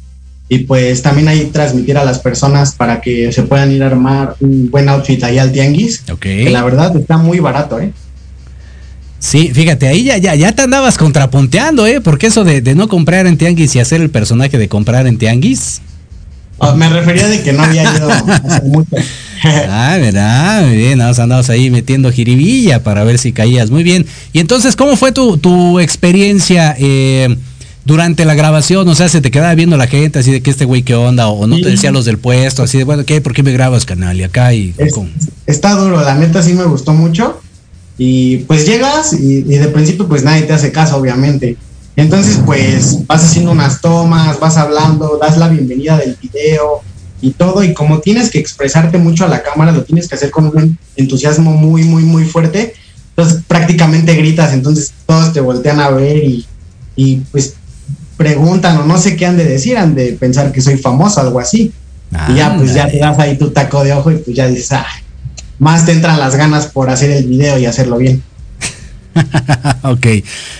y 0.49 0.59
pues 0.59 1.03
también 1.03 1.27
ahí 1.27 1.47
transmitir 1.47 1.99
a 1.99 2.05
las 2.05 2.21
personas 2.21 2.77
para 2.77 3.01
que 3.01 3.33
se 3.33 3.43
puedan 3.43 3.73
ir 3.73 3.83
a 3.83 3.87
armar 3.87 4.37
un 4.38 4.71
buen 4.71 4.88
outfit 4.88 5.25
ahí 5.25 5.37
al 5.37 5.51
tianguis, 5.51 6.05
okay. 6.12 6.45
que 6.45 6.51
la 6.51 6.62
verdad 6.62 6.97
está 6.97 7.19
muy 7.19 7.40
barato, 7.40 7.81
¿eh? 7.81 7.93
Sí, 9.19 9.51
fíjate, 9.53 9.88
ahí 9.88 10.05
ya, 10.05 10.19
ya, 10.19 10.37
ya 10.37 10.53
te 10.53 10.62
andabas 10.62 10.97
contrapunteando, 10.97 11.88
¿eh? 11.88 12.01
Porque 12.01 12.29
eso 12.29 12.45
de, 12.45 12.61
de 12.61 12.77
no 12.77 12.87
comprar 12.87 13.27
en 13.27 13.37
tianguis 13.37 13.75
y 13.75 13.81
hacer 13.81 14.01
el 14.01 14.11
personaje 14.11 14.59
de 14.59 14.69
comprar 14.69 15.09
en 15.09 15.19
tianguis. 15.19 15.81
Oh, 16.64 16.77
me 16.77 16.88
refería 16.88 17.29
de 17.29 17.42
que 17.42 17.53
no 17.53 17.62
había 17.62 17.83
ido 17.83 18.09
hace 18.11 18.62
mucho. 18.62 18.88
ah, 19.68 19.96
verdad, 20.00 20.66
muy 20.66 20.77
bien, 20.77 20.98
nos 20.98 21.18
andabas 21.18 21.50
ahí 21.50 21.70
metiendo 21.70 22.11
jiribilla 22.11 22.83
para 22.83 23.05
ver 23.05 23.18
si 23.18 23.33
caías. 23.33 23.70
Muy 23.70 23.83
bien. 23.83 24.07
Y 24.33 24.38
entonces, 24.38 24.77
¿cómo 24.77 24.96
fue 24.96 25.12
tu, 25.12 25.37
tu 25.37 25.81
experiencia 25.81 26.74
eh, 26.79 27.37
durante 27.85 28.24
la 28.24 28.35
grabación? 28.35 28.88
O 28.88 28.94
sea, 28.94 29.09
¿se 29.09 29.20
te 29.20 29.31
quedaba 29.31 29.55
viendo 29.55 29.77
la 29.77 29.87
gente 29.87 30.18
así 30.18 30.33
de 30.33 30.40
que 30.40 30.50
este 30.50 30.64
güey 30.64 30.83
qué 30.83 30.94
onda? 30.94 31.29
¿O 31.29 31.46
no 31.46 31.57
sí. 31.57 31.62
te 31.62 31.70
decía 31.70 31.90
los 31.90 32.05
del 32.05 32.18
puesto? 32.18 32.62
Así 32.62 32.79
de, 32.79 32.85
bueno, 32.85 33.05
¿qué? 33.05 33.20
¿Por 33.20 33.35
qué 33.35 33.42
me 33.42 33.53
grabas, 33.53 33.85
canal? 33.85 34.18
Y 34.18 34.22
acá 34.22 34.55
y... 34.55 34.74
Es, 34.79 34.94
está 35.46 35.74
duro, 35.74 36.00
la 36.00 36.14
neta 36.14 36.42
sí 36.42 36.55
me 36.55 36.64
gustó 36.64 36.94
mucho. 36.94 37.40
Y 37.96 38.38
pues 38.38 38.66
llegas 38.66 39.12
y, 39.12 39.38
y 39.38 39.59
de 39.59 39.68
principio 39.68 40.09
pues 40.09 40.24
nadie 40.24 40.42
te 40.42 40.53
hace 40.53 40.72
caso, 40.72 40.96
obviamente. 40.96 41.57
Entonces, 41.97 42.41
pues 42.45 43.07
vas 43.07 43.25
haciendo 43.25 43.53
unas 43.53 43.81
tomas, 43.81 44.41
vas 44.41 44.57
hablando, 44.57 45.19
das 45.21 45.39
la 45.39 45.49
bienvenida 45.49 45.97
del 45.97 46.17
video 46.21 46.83
y 47.21 47.31
todo. 47.31 47.63
Y 47.63 47.73
como 47.73 48.01
tienes 48.01 48.31
que 48.31 48.39
expresarte 48.39 48.99
mucho 48.99 49.25
a 49.25 49.29
la 49.29 49.43
cámara, 49.43 49.73
lo 49.73 49.85
tienes 49.85 50.09
que 50.09 50.17
hacer 50.17 50.31
con 50.31 50.47
un 50.47 50.79
entusiasmo 50.97 51.53
muy, 51.53 51.85
muy, 51.85 52.03
muy 52.03 52.25
fuerte. 52.25 52.75
Entonces, 53.11 53.43
prácticamente 53.47 54.15
gritas, 54.15 54.53
entonces 54.53 54.93
todos 55.07 55.33
te 55.33 55.41
voltean 55.41 55.81
a 55.81 55.91
ver 55.91 56.23
y, 56.97 57.17
pues 57.31 57.55
preguntan 58.17 58.79
o 58.79 58.85
no 58.85 58.97
sé 58.97 59.17
qué 59.17 59.27
han 59.27 59.37
de 59.37 59.45
decir, 59.45 59.77
han 59.77 59.95
de 59.95 60.13
pensar 60.13 60.53
que 60.53 60.61
soy 60.61 60.77
famoso, 60.79 61.21
algo 61.21 61.39
así. 61.39 61.73
Y 62.29 62.35
ya, 62.35 62.57
pues 62.57 62.75
ya 62.75 62.89
te 62.89 62.99
das 62.99 63.19
ahí 63.19 63.37
tu 63.37 63.51
taco 63.51 63.83
de 63.85 63.93
ojo 63.93 64.11
y 64.11 64.17
pues 64.17 64.37
ya 64.37 64.47
dices, 64.47 64.73
ah, 64.73 64.87
más 65.59 65.85
te 65.85 65.93
entran 65.93 66.19
las 66.19 66.37
ganas 66.37 66.67
por 66.67 66.91
hacer 66.91 67.11
el 67.11 67.25
video 67.25 67.59
y 67.59 67.67
hacerlo 67.67 67.99
bien. 67.99 68.23
ok, 69.83 70.07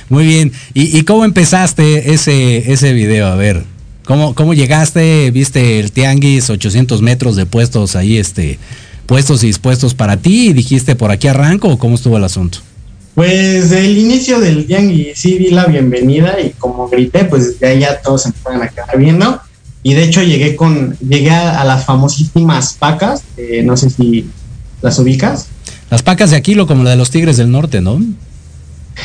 muy 0.09 0.27
bien. 0.27 0.53
¿Y, 0.73 0.97
¿Y, 0.97 1.03
cómo 1.03 1.25
empezaste 1.25 2.13
ese, 2.13 2.73
ese 2.73 2.93
video? 2.93 3.27
A 3.27 3.37
ver, 3.37 3.65
¿cómo, 4.05 4.35
¿cómo 4.35 4.55
llegaste? 4.55 5.31
¿Viste 5.31 5.81
el 5.81 5.93
tianguis, 5.93 6.51
800 6.51 7.03
metros 7.03 7.37
de 7.37 7.47
puestos 7.47 7.97
ahí, 7.97 8.19
este, 8.19 8.59
puestos 9.07 9.43
y 9.45 9.49
dispuestos 9.49 9.95
para 9.95 10.17
ti? 10.17 10.49
¿Y 10.49 10.53
dijiste 10.53 10.97
por 10.97 11.11
aquí 11.11 11.29
arranco 11.29 11.69
o 11.69 11.79
cómo 11.79 11.97
estuvo 11.97 12.17
el 12.17 12.25
asunto? 12.25 12.59
Pues 13.15 13.71
el 13.71 13.97
inicio 13.97 14.41
del 14.41 14.67
tianguis 14.67 15.19
sí 15.19 15.39
vi 15.39 15.51
la 15.51 15.67
bienvenida 15.67 16.41
y 16.41 16.51
como 16.51 16.89
grité, 16.89 17.25
pues 17.25 17.61
de 17.61 17.79
ya 17.79 18.01
todos 18.03 18.23
se 18.23 18.29
empezaron 18.29 18.63
a 18.63 18.69
quedar 18.69 18.99
viendo. 18.99 19.41
Y 19.85 19.95
de 19.95 20.05
hecho 20.05 20.23
llegué 20.23 20.57
con, 20.57 20.97
llegué 20.99 21.31
a, 21.31 21.61
a 21.61 21.65
las 21.65 21.85
famosísimas 21.85 22.75
pacas, 22.75 23.23
eh, 23.37 23.63
no 23.63 23.77
sé 23.77 23.91
si 23.91 24.27
las 24.81 24.99
ubicas. 24.99 25.49
Las 25.91 26.03
pacas 26.03 26.31
de 26.31 26.37
Aquilo, 26.37 26.67
como 26.67 26.83
la 26.83 26.91
de 26.91 26.97
los 26.97 27.11
Tigres 27.11 27.37
del 27.37 27.51
Norte, 27.51 27.81
¿no? 27.81 28.01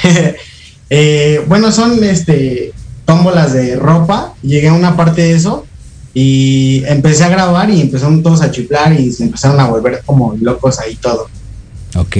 eh, 0.89 1.43
bueno, 1.47 1.71
son 1.71 2.03
este 2.03 2.73
tómbolas 3.05 3.53
de 3.53 3.75
ropa. 3.75 4.33
Llegué 4.41 4.69
a 4.69 4.73
una 4.73 4.95
parte 4.95 5.21
de 5.21 5.33
eso 5.33 5.65
y 6.13 6.83
empecé 6.87 7.23
a 7.23 7.29
grabar 7.29 7.69
y 7.69 7.81
empezaron 7.81 8.23
todos 8.23 8.41
a 8.41 8.51
chiflar 8.51 8.99
y 8.99 9.11
se 9.11 9.23
empezaron 9.23 9.59
a 9.59 9.67
volver 9.67 10.01
como 10.05 10.35
locos 10.39 10.79
ahí 10.79 10.95
todo. 10.95 11.29
Ok. 11.95 12.17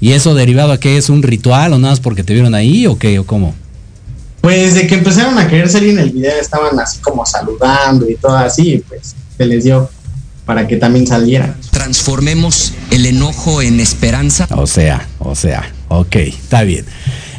¿Y 0.00 0.12
eso 0.12 0.34
derivado 0.34 0.72
a 0.72 0.80
qué 0.80 0.96
es 0.96 1.08
un 1.08 1.22
ritual 1.22 1.72
o 1.72 1.78
nada 1.78 1.92
más 1.92 2.00
porque 2.00 2.24
te 2.24 2.32
vieron 2.32 2.54
ahí 2.54 2.86
o 2.86 2.98
qué 2.98 3.18
o 3.18 3.26
cómo? 3.26 3.54
Pues 4.40 4.74
de 4.74 4.88
que 4.88 4.96
empezaron 4.96 5.38
a 5.38 5.46
querer 5.46 5.68
salir 5.68 5.90
en 5.90 6.00
el 6.00 6.10
video 6.10 6.40
estaban 6.40 6.78
así 6.80 6.98
como 6.98 7.24
saludando 7.24 8.10
y 8.10 8.16
todo 8.16 8.36
así, 8.36 8.72
y 8.72 8.78
pues 8.80 9.14
se 9.36 9.46
les 9.46 9.62
dio 9.62 9.88
para 10.44 10.66
que 10.66 10.76
también 10.76 11.06
salieran. 11.06 11.56
Transformemos 11.70 12.72
el 12.90 13.06
enojo 13.06 13.62
en 13.62 13.78
esperanza. 13.78 14.48
O 14.50 14.66
sea, 14.66 15.08
o 15.20 15.36
sea, 15.36 15.70
ok, 16.00 16.16
está 16.16 16.62
bien. 16.62 16.84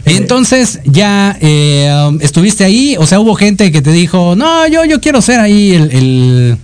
Entonces 0.05 0.79
ya 0.85 1.37
eh, 1.39 1.89
um, 2.09 2.19
estuviste 2.21 2.65
ahí, 2.65 2.95
o 2.99 3.05
sea, 3.05 3.19
hubo 3.19 3.35
gente 3.35 3.71
que 3.71 3.81
te 3.81 3.91
dijo, 3.91 4.35
no, 4.35 4.67
yo, 4.67 4.83
yo 4.83 4.99
quiero 4.99 5.21
ser 5.21 5.39
ahí 5.39 5.73
el, 5.73 5.91
el, 5.91 6.57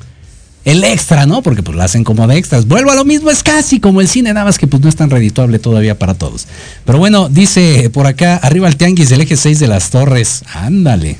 el, 0.65 0.84
extra, 0.84 1.25
¿no? 1.25 1.41
Porque 1.41 1.63
pues 1.63 1.78
lo 1.78 1.84
hacen 1.84 2.04
como 2.04 2.28
de 2.28 2.38
extras. 2.38 2.67
Vuelvo 2.67 2.91
a 2.91 2.95
lo 2.95 3.06
mismo, 3.06 3.30
es 3.30 3.41
casi 3.41 3.80
como 3.80 4.02
el 4.02 4.10
cine, 4.10 4.34
nada 4.34 4.45
más 4.45 4.58
que 4.58 4.67
pues 4.67 4.84
no 4.84 4.89
es 4.89 4.95
tan 4.95 5.10
redituable 5.10 5.58
todavía 5.58 5.97
para 5.97 6.15
todos. 6.15 6.47
Pero 6.86 6.99
bueno, 6.99 7.30
dice 7.30 7.89
por 7.91 8.08
acá, 8.08 8.36
arriba 8.36 8.67
el 8.67 8.75
tianguis 8.75 9.10
del 9.10 9.21
eje 9.21 9.38
6 9.38 9.60
de 9.60 9.67
las 9.67 9.89
torres. 9.89 10.43
Ándale. 10.54 11.17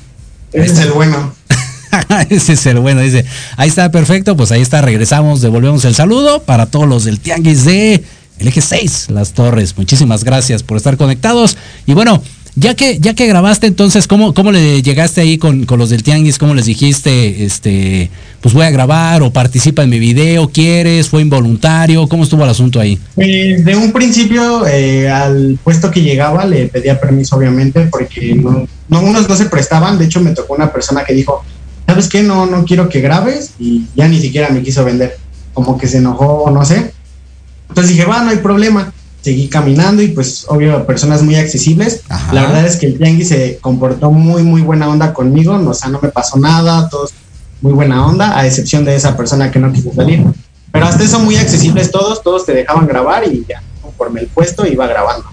Ese 0.51 0.73
es 0.73 0.79
el 0.79 0.91
bueno. 0.91 1.34
Ese 2.29 2.53
es 2.53 2.65
el 2.65 2.79
bueno, 2.79 3.01
dice. 3.01 3.25
Ahí 3.55 3.69
está, 3.69 3.91
perfecto. 3.91 4.36
Pues 4.36 4.51
ahí 4.51 4.62
está, 4.62 4.82
regresamos, 4.82 5.41
devolvemos 5.41 5.86
el 5.86 5.95
saludo 5.95 6.43
para 6.43 6.65
todos 6.65 6.88
los 6.88 7.05
del 7.05 7.19
Tianguis 7.19 7.63
de 7.63 8.03
el 8.39 8.47
eje 8.47 8.62
6, 8.62 9.08
Las 9.10 9.34
Torres. 9.34 9.78
Muchísimas 9.78 10.23
gracias 10.23 10.63
por 10.63 10.78
estar 10.78 10.97
conectados. 10.97 11.58
Y 11.86 11.93
bueno, 11.93 12.21
ya 12.56 12.73
que, 12.73 12.99
ya 12.99 13.13
que 13.13 13.28
grabaste, 13.28 13.67
entonces, 13.67 14.08
¿cómo, 14.08 14.34
cómo 14.34 14.52
le 14.52 14.82
llegaste 14.82 15.21
ahí 15.21 15.38
con, 15.38 15.65
con, 15.65 15.80
los 15.80 15.89
del 15.89 16.04
Tianguis? 16.04 16.38
¿Cómo 16.38 16.56
les 16.56 16.65
dijiste, 16.65 17.45
este, 17.45 18.10
pues 18.41 18.54
voy 18.54 18.65
a 18.65 18.71
grabar 18.71 19.21
o 19.21 19.32
participa 19.32 19.84
en 19.84 19.89
mi 19.89 19.99
video? 19.99 20.49
¿Quieres? 20.49 21.08
¿Fue 21.08 21.21
involuntario? 21.21 22.08
¿Cómo 22.08 22.23
estuvo 22.23 22.43
el 22.43 22.49
asunto 22.49 22.80
ahí? 22.80 22.99
Eh, 23.17 23.62
de 23.63 23.75
un 23.75 23.91
principio, 23.91 24.65
eh, 24.67 25.10
al 25.10 25.60
puesto 25.63 25.91
que 25.91 26.02
llegaba, 26.02 26.45
le 26.45 26.67
pedía 26.67 26.99
permiso, 26.99 27.38
obviamente, 27.38 27.88
porque 27.91 28.36
no, 28.36 28.67
no, 28.89 29.02
unos 29.02 29.30
no 29.30 29.36
se 29.36 29.45
prestaban. 29.45 29.97
De 29.97 30.06
hecho, 30.06 30.19
me 30.19 30.32
tocó 30.32 30.56
una 30.56 30.71
persona 30.71 31.04
que 31.06 31.13
dijo, 31.13 31.43
¿sabes 31.88 32.10
qué? 32.10 32.23
No, 32.23 32.45
no 32.45 32.65
quiero 32.65 32.89
que 32.89 32.99
grabes 32.99 33.52
y 33.60 33.86
ya 33.95 34.08
ni 34.08 34.19
siquiera 34.19 34.49
me 34.49 34.63
quiso 34.63 34.84
vender. 34.84 35.17
Como 35.54 35.78
que 35.78 35.88
se 35.88 35.97
enojó, 35.97 36.49
no 36.52 36.65
sé. 36.65 36.91
Entonces 37.69 37.95
dije, 37.95 38.05
va, 38.05 38.21
no 38.23 38.32
hay 38.32 38.38
problema. 38.38 38.91
Seguí 39.21 39.47
caminando 39.49 40.01
y 40.01 40.10
pues 40.10 40.45
obvio, 40.47 40.86
personas 40.86 41.21
muy 41.21 41.36
accesibles. 41.36 42.01
Ajá. 42.10 42.34
La 42.34 42.41
verdad 42.43 42.65
es 42.65 42.77
que 42.77 42.86
el 42.86 42.97
tianguis 42.97 43.29
se 43.29 43.58
comportó 43.60 44.12
muy, 44.12 44.43
muy 44.43 44.62
buena 44.62 44.88
onda 44.88 45.13
conmigo. 45.13 45.53
O 45.53 45.73
sea, 45.73 45.89
no 45.89 45.99
me 46.01 46.10
pasó 46.10 46.38
nada. 46.38 46.88
Todos 46.89 47.13
muy 47.62 47.73
buena 47.73 48.05
onda, 48.05 48.38
a 48.38 48.45
excepción 48.45 48.86
de 48.86 48.95
esa 48.95 49.17
persona 49.17 49.51
que 49.51 49.60
no 49.60 49.71
quiso 49.71 49.93
salir. 49.93 50.23
Pero 50.71 50.86
hasta 50.86 51.03
eso 51.03 51.19
muy 51.19 51.36
accesibles 51.36 51.91
todos, 51.91 52.23
todos 52.23 52.45
te 52.45 52.53
dejaban 52.53 52.88
grabar 52.88 53.27
y 53.27 53.45
ya, 53.47 53.62
conforme 53.82 54.21
el 54.21 54.27
puesto 54.27 54.65
iba 54.65 54.88
grabando. 54.88 55.27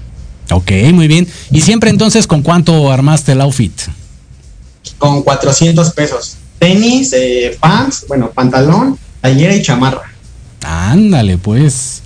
Ok, 0.51 0.71
muy 0.93 1.09
bien. 1.09 1.29
¿Y 1.51 1.61
siempre 1.61 1.91
entonces 1.91 2.27
con 2.27 2.43
cuánto 2.43 2.91
armaste 2.91 3.33
el 3.33 3.41
outfit? 3.41 3.73
Con 4.99 5.23
400 5.23 5.93
pesos. 5.93 6.37
Tenis, 6.59 7.13
eh, 7.13 7.57
pants, 7.61 8.07
bueno, 8.09 8.31
pantalón, 8.31 8.99
tallera 9.21 9.55
y 9.55 9.63
chamarra. 9.63 10.11
Ándale, 10.63 11.37
pues. 11.37 12.03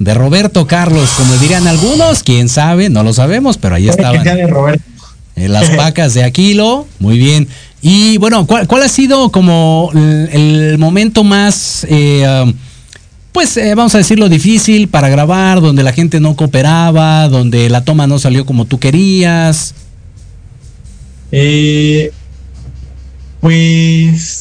De 0.00 0.14
Roberto 0.14 0.66
Carlos, 0.66 1.10
como 1.18 1.34
dirían 1.34 1.66
algunos, 1.66 2.22
quién 2.22 2.48
sabe, 2.48 2.88
no 2.88 3.02
lo 3.02 3.12
sabemos, 3.12 3.58
pero 3.58 3.74
ahí 3.74 3.86
estaban. 3.86 4.22
sea 4.22 4.34
de 4.34 4.46
Roberto. 4.46 4.82
En 5.36 5.52
las 5.52 5.68
pacas 5.70 6.14
de 6.14 6.24
Aquilo, 6.24 6.86
muy 6.98 7.18
bien. 7.18 7.46
Y 7.82 8.16
bueno, 8.16 8.46
¿cuál, 8.46 8.66
cuál 8.66 8.82
ha 8.82 8.88
sido 8.88 9.30
como 9.30 9.90
el, 9.94 10.30
el 10.32 10.78
momento 10.78 11.22
más, 11.22 11.86
eh, 11.88 12.26
um, 12.44 12.54
pues 13.32 13.54
eh, 13.58 13.74
vamos 13.74 13.94
a 13.94 13.98
decirlo, 13.98 14.30
difícil 14.30 14.88
para 14.88 15.10
grabar, 15.10 15.60
donde 15.60 15.82
la 15.82 15.92
gente 15.92 16.18
no 16.18 16.34
cooperaba, 16.34 17.28
donde 17.28 17.68
la 17.68 17.84
toma 17.84 18.06
no 18.06 18.18
salió 18.18 18.46
como 18.46 18.64
tú 18.64 18.78
querías? 18.78 19.74
Eh, 21.30 22.10
pues 23.40 24.39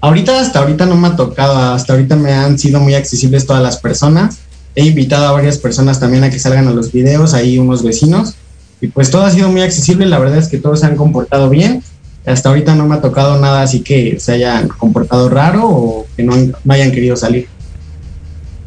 ahorita 0.00 0.40
hasta 0.40 0.60
ahorita 0.60 0.86
no 0.86 0.96
me 0.96 1.08
ha 1.08 1.16
tocado, 1.16 1.56
hasta 1.74 1.92
ahorita 1.92 2.16
me 2.16 2.32
han 2.32 2.58
sido 2.58 2.80
muy 2.80 2.94
accesibles 2.94 3.46
todas 3.46 3.62
las 3.62 3.78
personas. 3.78 4.38
He 4.74 4.84
invitado 4.84 5.26
a 5.26 5.32
varias 5.32 5.58
personas 5.58 5.98
también 5.98 6.24
a 6.24 6.30
que 6.30 6.38
salgan 6.38 6.68
a 6.68 6.72
los 6.72 6.92
videos, 6.92 7.34
ahí 7.34 7.58
unos 7.58 7.82
vecinos, 7.82 8.34
y 8.80 8.88
pues 8.88 9.10
todo 9.10 9.24
ha 9.24 9.30
sido 9.30 9.48
muy 9.50 9.62
accesible, 9.62 10.06
la 10.06 10.18
verdad 10.18 10.38
es 10.38 10.48
que 10.48 10.58
todos 10.58 10.80
se 10.80 10.86
han 10.86 10.96
comportado 10.96 11.50
bien. 11.50 11.82
Hasta 12.24 12.50
ahorita 12.50 12.74
no 12.74 12.86
me 12.86 12.96
ha 12.96 13.00
tocado 13.00 13.40
nada 13.40 13.62
así 13.62 13.80
que 13.80 14.20
se 14.20 14.32
hayan 14.32 14.68
comportado 14.68 15.28
raro 15.30 15.66
o 15.66 16.06
que 16.16 16.22
no, 16.22 16.34
no 16.36 16.72
hayan 16.74 16.92
querido 16.92 17.16
salir. 17.16 17.48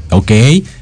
Ok, 0.09 0.31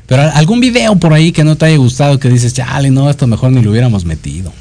pero 0.08 0.24
algún 0.34 0.60
video 0.60 0.96
por 0.96 1.14
ahí 1.14 1.32
que 1.32 1.44
no 1.44 1.56
te 1.56 1.66
haya 1.66 1.78
gustado, 1.78 2.20
que 2.20 2.30
dices, 2.30 2.54
chale, 2.54 2.90
no, 2.90 3.10
esto 3.10 3.28
mejor 3.28 3.52
ni 3.52 3.62
lo 3.62 3.70
hubiéramos 3.70 4.06
metido. 4.06 4.52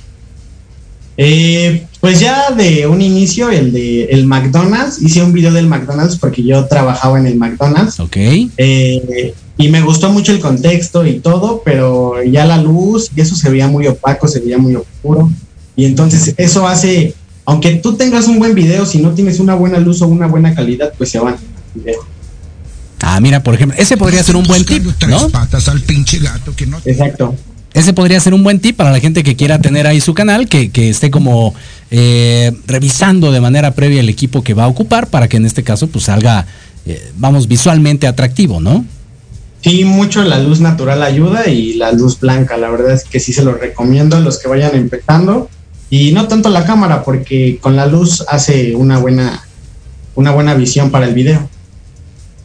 Eh, 1.17 1.87
pues 2.01 2.21
ya 2.21 2.51
de 2.53 2.87
un 2.87 3.03
inicio, 3.03 3.51
el 3.51 3.73
de 3.73 4.05
el 4.05 4.27
McDonald's, 4.27 5.03
hice 5.03 5.23
un 5.23 5.33
video 5.33 5.53
del 5.53 5.67
McDonald's 5.67 6.17
porque 6.17 6.45
yo 6.45 6.67
trabajaba 6.67 7.19
en 7.19 7.27
el 7.27 7.37
McDonald's. 7.37 7.99
Ok. 7.99 8.17
Eh, 8.17 9.35
y 9.57 9.69
me 9.69 9.83
gustó 9.83 10.11
mucho 10.11 10.31
el 10.33 10.39
contexto 10.39 11.05
y 11.05 11.19
todo, 11.19 11.63
pero 11.65 12.23
ya 12.23 12.45
la 12.45 12.59
luz 12.59 13.11
y 13.17 13.21
eso 13.21 13.35
se 13.35 13.51
veía 13.51 13.67
muy 13.67 13.89
opaco, 13.89 14.29
se 14.29 14.39
veía 14.39 14.59
muy 14.59 14.77
oscuro. 14.77 15.31
Y 15.75 15.85
entonces 15.85 16.35
eso 16.37 16.69
hace, 16.69 17.15
aunque 17.45 17.75
tú 17.77 17.97
tengas 17.97 18.29
un 18.29 18.39
buen 18.39 18.55
video, 18.55 18.87
si 18.87 18.99
no 18.99 19.11
tienes 19.15 19.41
una 19.41 19.57
buena 19.57 19.79
luz 19.79 20.01
o 20.01 20.07
una 20.07 20.29
buena 20.29 20.55
calidad, 20.55 20.93
pues 20.97 21.11
se 21.11 21.19
van. 21.19 21.35
el 21.75 21.81
video. 21.81 22.01
Ah, 23.01 23.21
mira, 23.21 23.43
por 23.43 23.55
ejemplo, 23.55 23.77
ese 23.79 23.97
podría 23.97 24.23
ser 24.23 24.37
un 24.37 24.45
buen 24.45 24.65
tip, 24.65 24.85
¿no? 25.09 25.29
patas 25.31 25.69
al 25.69 25.81
pinche 25.81 26.19
gato 26.19 26.55
que 26.55 26.67
no 26.67 26.79
Exacto. 26.85 27.35
Ese 27.75 27.93
podría 27.93 28.19
ser 28.21 28.35
un 28.35 28.43
buen 28.43 28.61
tip 28.61 28.77
para 28.77 28.91
la 28.91 29.01
gente 29.01 29.23
que 29.23 29.37
quiera 29.37 29.61
tener 29.61 29.87
ahí 29.87 30.01
su 30.01 30.15
canal, 30.15 30.49
que, 30.49 30.71
que 30.71 30.89
esté 30.89 31.11
como 31.11 31.55
eh, 31.91 32.53
revisando 32.67 33.31
de 33.31 33.41
manera 33.41 33.73
previa 33.73 34.01
el 34.01 34.09
equipo 34.09 34.43
que 34.43 34.55
va 34.55 34.65
a 34.65 34.69
ocupar 34.69 35.09
para 35.09 35.29
que 35.29 35.37
en 35.37 35.47
este 35.47 35.63
caso 35.63 35.87
pues 35.87 36.05
salga, 36.05 36.47
eh, 36.87 37.13
vamos, 37.17 37.47
visualmente 37.47 38.07
atractivo, 38.07 38.61
¿no? 38.61 38.85
Sí, 39.61 39.85
mucho 39.85 40.23
la 40.23 40.39
luz 40.39 40.61
natural 40.61 41.03
ayuda 41.03 41.49
y 41.49 41.75
la 41.75 41.93
luz 41.93 42.21
blanca, 42.21 42.57
la 42.57 42.71
verdad 42.71 42.93
es 42.93 43.05
que 43.05 43.21
sí 43.21 43.33
se 43.33 43.45
los 43.45 43.59
recomiendo 43.59 44.17
a 44.17 44.21
los 44.21 44.39
que 44.39 44.49
vayan 44.49 44.75
empezando. 44.75 45.51
Y 45.91 46.13
no 46.13 46.29
tanto 46.29 46.51
la 46.51 46.65
cámara, 46.65 47.03
porque 47.03 47.59
con 47.61 47.75
la 47.75 47.87
luz 47.87 48.25
hace 48.29 48.77
una 48.77 48.99
buena, 48.99 49.43
una 50.15 50.31
buena 50.33 50.55
visión 50.55 50.91
para 50.91 51.07
el 51.07 51.15
video. 51.15 51.49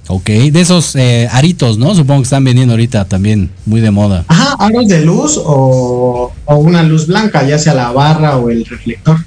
Ok, 0.08 0.26
de 0.26 0.60
esos 0.60 0.96
eh, 0.96 1.30
aritos, 1.32 1.78
¿no? 1.78 1.96
Supongo 1.96 2.22
que 2.22 2.26
están 2.26 2.44
vendiendo 2.44 2.74
ahorita 2.74 3.06
también 3.06 3.50
muy 3.66 3.80
de 3.80 3.90
moda. 3.90 4.26
Ajá, 4.28 4.56
aros 4.60 4.88
de 4.88 5.06
luz 5.06 5.38
o, 5.38 6.34
o 6.46 6.56
una 6.58 6.84
luz 6.84 7.08
blanca, 7.08 7.48
ya 7.48 7.58
sea 7.58 7.74
la 7.74 7.92
barra 7.92 8.38
o 8.38 8.50
el 8.50 8.66
reflector. 8.66 9.18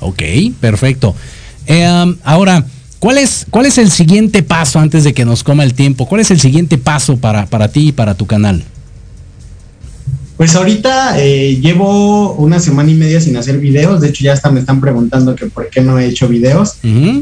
Ok, 0.00 0.22
perfecto. 0.60 1.14
Eh, 1.66 2.14
ahora, 2.22 2.64
¿cuál 2.98 3.18
es, 3.18 3.46
¿cuál 3.50 3.66
es 3.66 3.78
el 3.78 3.90
siguiente 3.90 4.42
paso 4.42 4.78
antes 4.78 5.04
de 5.04 5.14
que 5.14 5.24
nos 5.24 5.42
coma 5.42 5.64
el 5.64 5.74
tiempo? 5.74 6.06
¿Cuál 6.06 6.20
es 6.20 6.30
el 6.30 6.40
siguiente 6.40 6.76
paso 6.76 7.16
para, 7.16 7.46
para 7.46 7.68
ti 7.68 7.88
y 7.88 7.92
para 7.92 8.14
tu 8.14 8.26
canal? 8.26 8.64
Pues 10.38 10.54
ahorita 10.54 11.20
eh, 11.20 11.58
llevo 11.60 12.34
una 12.34 12.60
semana 12.60 12.92
y 12.92 12.94
media 12.94 13.20
sin 13.20 13.36
hacer 13.36 13.58
videos, 13.58 14.00
de 14.00 14.10
hecho 14.10 14.22
ya 14.22 14.34
hasta 14.34 14.52
me 14.52 14.60
están 14.60 14.80
preguntando 14.80 15.34
que 15.34 15.46
por 15.46 15.68
qué 15.68 15.80
no 15.80 15.98
he 15.98 16.06
hecho 16.06 16.28
videos, 16.28 16.76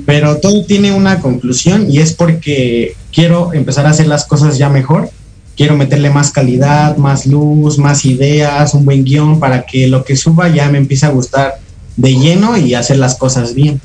pero 0.05 0.37
todo 0.37 0.67
tiene 0.67 0.93
una 0.93 1.21
conclusión 1.21 1.91
y 1.91 2.01
es 2.01 2.13
porque 2.13 2.95
quiero 3.11 3.55
empezar 3.55 3.87
a 3.87 3.91
hacer 3.91 4.07
las 4.07 4.27
cosas 4.27 4.59
ya 4.59 4.69
mejor, 4.69 5.09
quiero 5.57 5.79
meterle 5.79 6.11
más 6.11 6.31
calidad, 6.31 6.99
más 6.99 7.25
luz, 7.25 7.79
más 7.79 8.05
ideas, 8.05 8.75
un 8.75 8.85
buen 8.85 9.03
guion 9.03 9.41
para 9.41 9.65
que 9.65 9.89
lo 9.89 10.05
que 10.05 10.15
suba 10.15 10.51
ya 10.51 10.69
me 10.69 10.77
empiece 10.77 11.07
a 11.07 11.09
gustar 11.09 11.55
de 11.97 12.15
lleno 12.17 12.59
y 12.59 12.75
hacer 12.75 12.99
las 12.99 13.17
cosas 13.17 13.55
bien. 13.55 13.81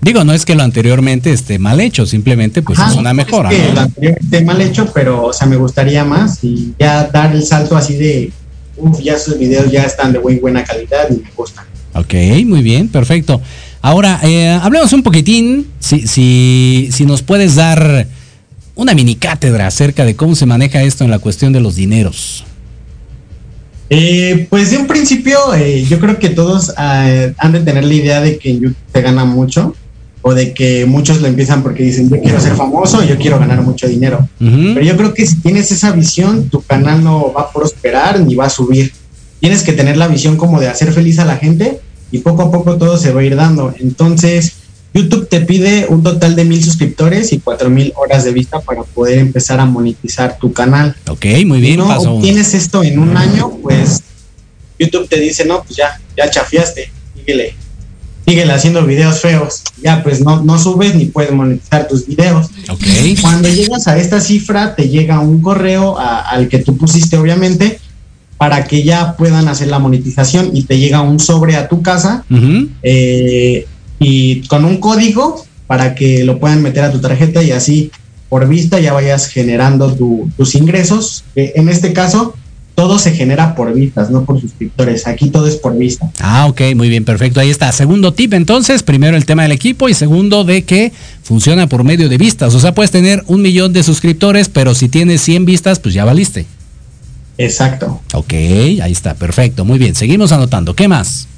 Digo, 0.00 0.24
no 0.24 0.32
es 0.32 0.46
que 0.46 0.54
lo 0.54 0.62
anteriormente 0.62 1.32
esté 1.32 1.58
mal 1.58 1.80
hecho, 1.80 2.06
simplemente 2.06 2.62
pues 2.62 2.78
Ajá, 2.78 2.90
es 2.90 2.96
una 2.96 3.12
mejora. 3.12 3.50
que 3.50 3.58
¿no? 3.68 3.74
lo 3.74 3.80
anterior 3.80 4.16
esté 4.18 4.44
mal 4.44 4.60
hecho, 4.60 4.90
pero 4.94 5.24
o 5.26 5.32
sea, 5.32 5.46
me 5.46 5.56
gustaría 5.56 6.04
más 6.04 6.42
y 6.42 6.72
ya 6.78 7.04
dar 7.04 7.34
el 7.34 7.42
salto 7.44 7.76
así 7.76 7.96
de, 7.96 8.32
uff, 8.78 8.98
ya 9.00 9.14
esos 9.14 9.38
videos 9.38 9.70
ya 9.70 9.82
están 9.84 10.12
de 10.12 10.18
muy 10.18 10.36
buena 10.36 10.64
calidad 10.64 11.08
y 11.10 11.14
me 11.14 11.30
gustan. 11.36 11.66
Ok, 11.94 12.14
muy 12.46 12.62
bien, 12.62 12.88
perfecto. 12.88 13.42
Ahora, 13.82 14.20
eh, 14.22 14.48
hablemos 14.48 14.92
un 14.92 15.02
poquitín, 15.02 15.66
si, 15.80 16.06
si, 16.06 16.88
si 16.92 17.04
nos 17.04 17.22
puedes 17.22 17.56
dar 17.56 18.06
una 18.74 18.94
mini 18.94 19.16
cátedra 19.16 19.66
acerca 19.66 20.04
de 20.06 20.16
cómo 20.16 20.34
se 20.34 20.46
maneja 20.46 20.82
esto 20.82 21.04
en 21.04 21.10
la 21.10 21.18
cuestión 21.18 21.52
de 21.52 21.60
los 21.60 21.76
dineros. 21.76 22.44
Eh, 23.92 24.46
pues 24.48 24.70
de 24.70 24.78
un 24.78 24.86
principio 24.86 25.52
eh, 25.52 25.84
yo 25.84 25.98
creo 25.98 26.16
que 26.20 26.30
todos 26.30 26.72
eh, 26.78 27.34
han 27.36 27.52
de 27.52 27.58
tener 27.60 27.84
la 27.84 27.92
idea 27.92 28.20
de 28.20 28.38
que 28.38 28.50
en 28.50 28.60
YouTube 28.60 28.76
se 28.92 29.02
gana 29.02 29.24
mucho 29.24 29.74
o 30.22 30.34
de 30.34 30.52
que 30.52 30.84
muchos 30.86 31.20
lo 31.20 31.28
empiezan 31.28 31.62
porque 31.62 31.82
dicen 31.82 32.10
yo 32.10 32.20
quiero 32.20 32.40
ser 32.40 32.54
famoso, 32.54 33.02
yo 33.04 33.16
quiero 33.18 33.38
ganar 33.38 33.62
mucho 33.62 33.88
dinero. 33.88 34.28
Pero 34.38 34.82
yo 34.82 34.96
creo 34.96 35.14
que 35.14 35.26
si 35.26 35.36
tienes 35.36 35.70
esa 35.72 35.92
visión, 35.92 36.48
tu 36.48 36.62
canal 36.62 37.02
no 37.02 37.32
va 37.32 37.42
a 37.42 37.52
prosperar 37.52 38.20
ni 38.20 38.34
va 38.34 38.46
a 38.46 38.50
subir. 38.50 38.92
Tienes 39.40 39.62
que 39.62 39.72
tener 39.72 39.96
la 39.96 40.08
visión 40.08 40.36
como 40.36 40.60
de 40.60 40.68
hacer 40.68 40.92
feliz 40.92 41.18
a 41.18 41.24
la 41.24 41.36
gente 41.36 41.80
y 42.12 42.18
poco 42.18 42.42
a 42.42 42.50
poco 42.50 42.76
todo 42.76 42.98
se 42.98 43.12
va 43.12 43.22
a 43.22 43.24
ir 43.24 43.36
dando. 43.36 43.72
Entonces, 43.78 44.54
YouTube 44.92 45.28
te 45.28 45.40
pide 45.40 45.86
un 45.88 46.02
total 46.02 46.34
de 46.36 46.44
mil 46.44 46.62
suscriptores 46.62 47.32
y 47.32 47.38
cuatro 47.38 47.70
mil 47.70 47.92
horas 47.96 48.24
de 48.24 48.32
vista 48.32 48.60
para 48.60 48.82
poder 48.82 49.18
empezar 49.18 49.60
a 49.60 49.64
monetizar 49.64 50.36
tu 50.38 50.52
canal. 50.52 50.96
Ok, 51.08 51.24
muy 51.46 51.60
bien, 51.60 51.74
Si 51.74 51.78
no 51.78 51.88
paso 51.88 52.02
uno. 52.02 52.14
obtienes 52.16 52.54
esto 52.54 52.82
en 52.82 52.98
un 52.98 53.16
año, 53.16 53.50
pues 53.62 54.02
YouTube 54.78 55.08
te 55.08 55.20
dice, 55.20 55.44
no, 55.44 55.62
pues 55.62 55.76
ya, 55.76 56.00
ya 56.16 56.28
chafiaste, 56.28 56.90
síguele, 57.16 57.54
síguele 58.30 58.52
haciendo 58.52 58.84
videos 58.86 59.20
feos. 59.20 59.62
Ya, 59.82 60.02
pues 60.02 60.20
no, 60.20 60.42
no 60.42 60.58
subes 60.58 60.94
ni 60.94 61.06
puedes 61.06 61.32
monetizar 61.32 61.88
tus 61.88 62.06
videos. 62.06 62.46
Ok. 62.68 62.82
Cuando 63.20 63.48
llegas 63.48 63.88
a 63.88 63.98
esta 63.98 64.20
cifra, 64.20 64.74
te 64.76 64.88
llega 64.88 65.18
un 65.20 65.40
correo 65.42 65.98
a- 65.98 66.20
al 66.20 66.48
que 66.48 66.58
tú 66.58 66.76
pusiste, 66.76 67.16
obviamente, 67.16 67.80
para 68.38 68.64
que 68.64 68.82
ya 68.82 69.16
puedan 69.16 69.48
hacer 69.48 69.68
la 69.68 69.78
monetización 69.78 70.50
y 70.54 70.62
te 70.62 70.78
llega 70.78 71.00
un 71.02 71.18
sobre 71.18 71.56
a 71.56 71.68
tu 71.68 71.82
casa 71.82 72.24
eh, 72.82 73.66
y 73.98 74.42
con 74.46 74.64
un 74.64 74.78
código 74.78 75.44
para 75.66 75.94
que 75.94 76.24
lo 76.24 76.38
puedan 76.38 76.62
meter 76.62 76.84
a 76.84 76.90
tu 76.92 77.00
tarjeta 77.00 77.42
y 77.42 77.50
así 77.52 77.90
por 78.28 78.46
vista 78.48 78.78
ya 78.80 78.92
vayas 78.92 79.26
generando 79.26 79.92
tu- 79.94 80.30
tus 80.36 80.54
ingresos. 80.54 81.24
que 81.34 81.52
en 81.56 81.68
este 81.68 81.92
caso, 81.92 82.34
todo 82.80 82.98
se 82.98 83.12
genera 83.12 83.54
por 83.54 83.74
vistas, 83.74 84.10
no 84.10 84.24
por 84.24 84.40
suscriptores. 84.40 85.06
Aquí 85.06 85.28
todo 85.28 85.46
es 85.46 85.56
por 85.56 85.76
vista. 85.76 86.10
Ah, 86.18 86.46
ok, 86.46 86.62
muy 86.74 86.88
bien, 86.88 87.04
perfecto. 87.04 87.38
Ahí 87.38 87.50
está. 87.50 87.70
Segundo 87.72 88.14
tip, 88.14 88.32
entonces, 88.32 88.82
primero 88.82 89.18
el 89.18 89.26
tema 89.26 89.42
del 89.42 89.52
equipo 89.52 89.90
y 89.90 89.92
segundo 89.92 90.44
de 90.44 90.64
que 90.64 90.90
funciona 91.22 91.66
por 91.66 91.84
medio 91.84 92.08
de 92.08 92.16
vistas. 92.16 92.54
O 92.54 92.58
sea, 92.58 92.72
puedes 92.72 92.90
tener 92.90 93.22
un 93.26 93.42
millón 93.42 93.74
de 93.74 93.82
suscriptores, 93.82 94.48
pero 94.48 94.74
si 94.74 94.88
tienes 94.88 95.20
100 95.20 95.44
vistas, 95.44 95.78
pues 95.78 95.92
ya 95.92 96.06
valiste. 96.06 96.46
Exacto. 97.36 98.00
Ok, 98.14 98.32
ahí 98.32 98.92
está, 98.92 99.12
perfecto. 99.12 99.66
Muy 99.66 99.78
bien, 99.78 99.94
seguimos 99.94 100.32
anotando. 100.32 100.74
¿Qué 100.74 100.88
más? 100.88 101.28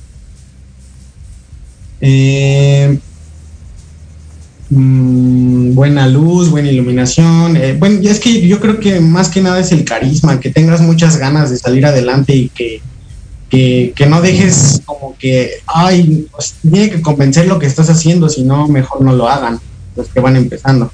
Eh, 2.01 3.01
mm, 4.73 5.75
buena 5.75 6.09
luz, 6.09 6.51
buena 6.51 6.71
iluminación. 6.71 7.57
eh, 7.57 7.77
bueno, 7.79 8.01
es 8.09 8.21
que 8.21 8.47
yo 8.47 8.61
creo 8.61 8.81
que 8.81 9.01
más 9.01 9.29
que 9.29 9.41
nada 9.41 9.61
es 9.61 9.73
el 9.73 9.85
carisma, 9.85 10.41
que 10.41 10.51
tengas 10.51 10.81
muchas 10.81 11.17
ganas 11.17 11.51
de 11.51 11.59
salir 11.59 11.87
adelante 11.87 12.35
y 12.35 12.49
que, 12.49 12.81
que, 13.51 13.93
que 13.95 14.07
no 14.07 14.21
dejes 14.21 14.81
como 14.85 15.15
que, 15.19 15.51
ay, 15.67 16.27
pues, 16.33 16.55
tiene 16.63 16.91
que 16.91 17.03
convencer 17.03 17.47
lo 17.47 17.59
que 17.59 17.67
estás 17.67 17.91
haciendo, 17.91 18.29
si 18.29 18.43
no, 18.43 18.67
mejor 18.69 19.03
no 19.03 19.15
lo 19.15 19.29
hagan, 19.29 19.61
los 19.95 20.09
que 20.09 20.21
van 20.21 20.37
empezando. 20.37 20.91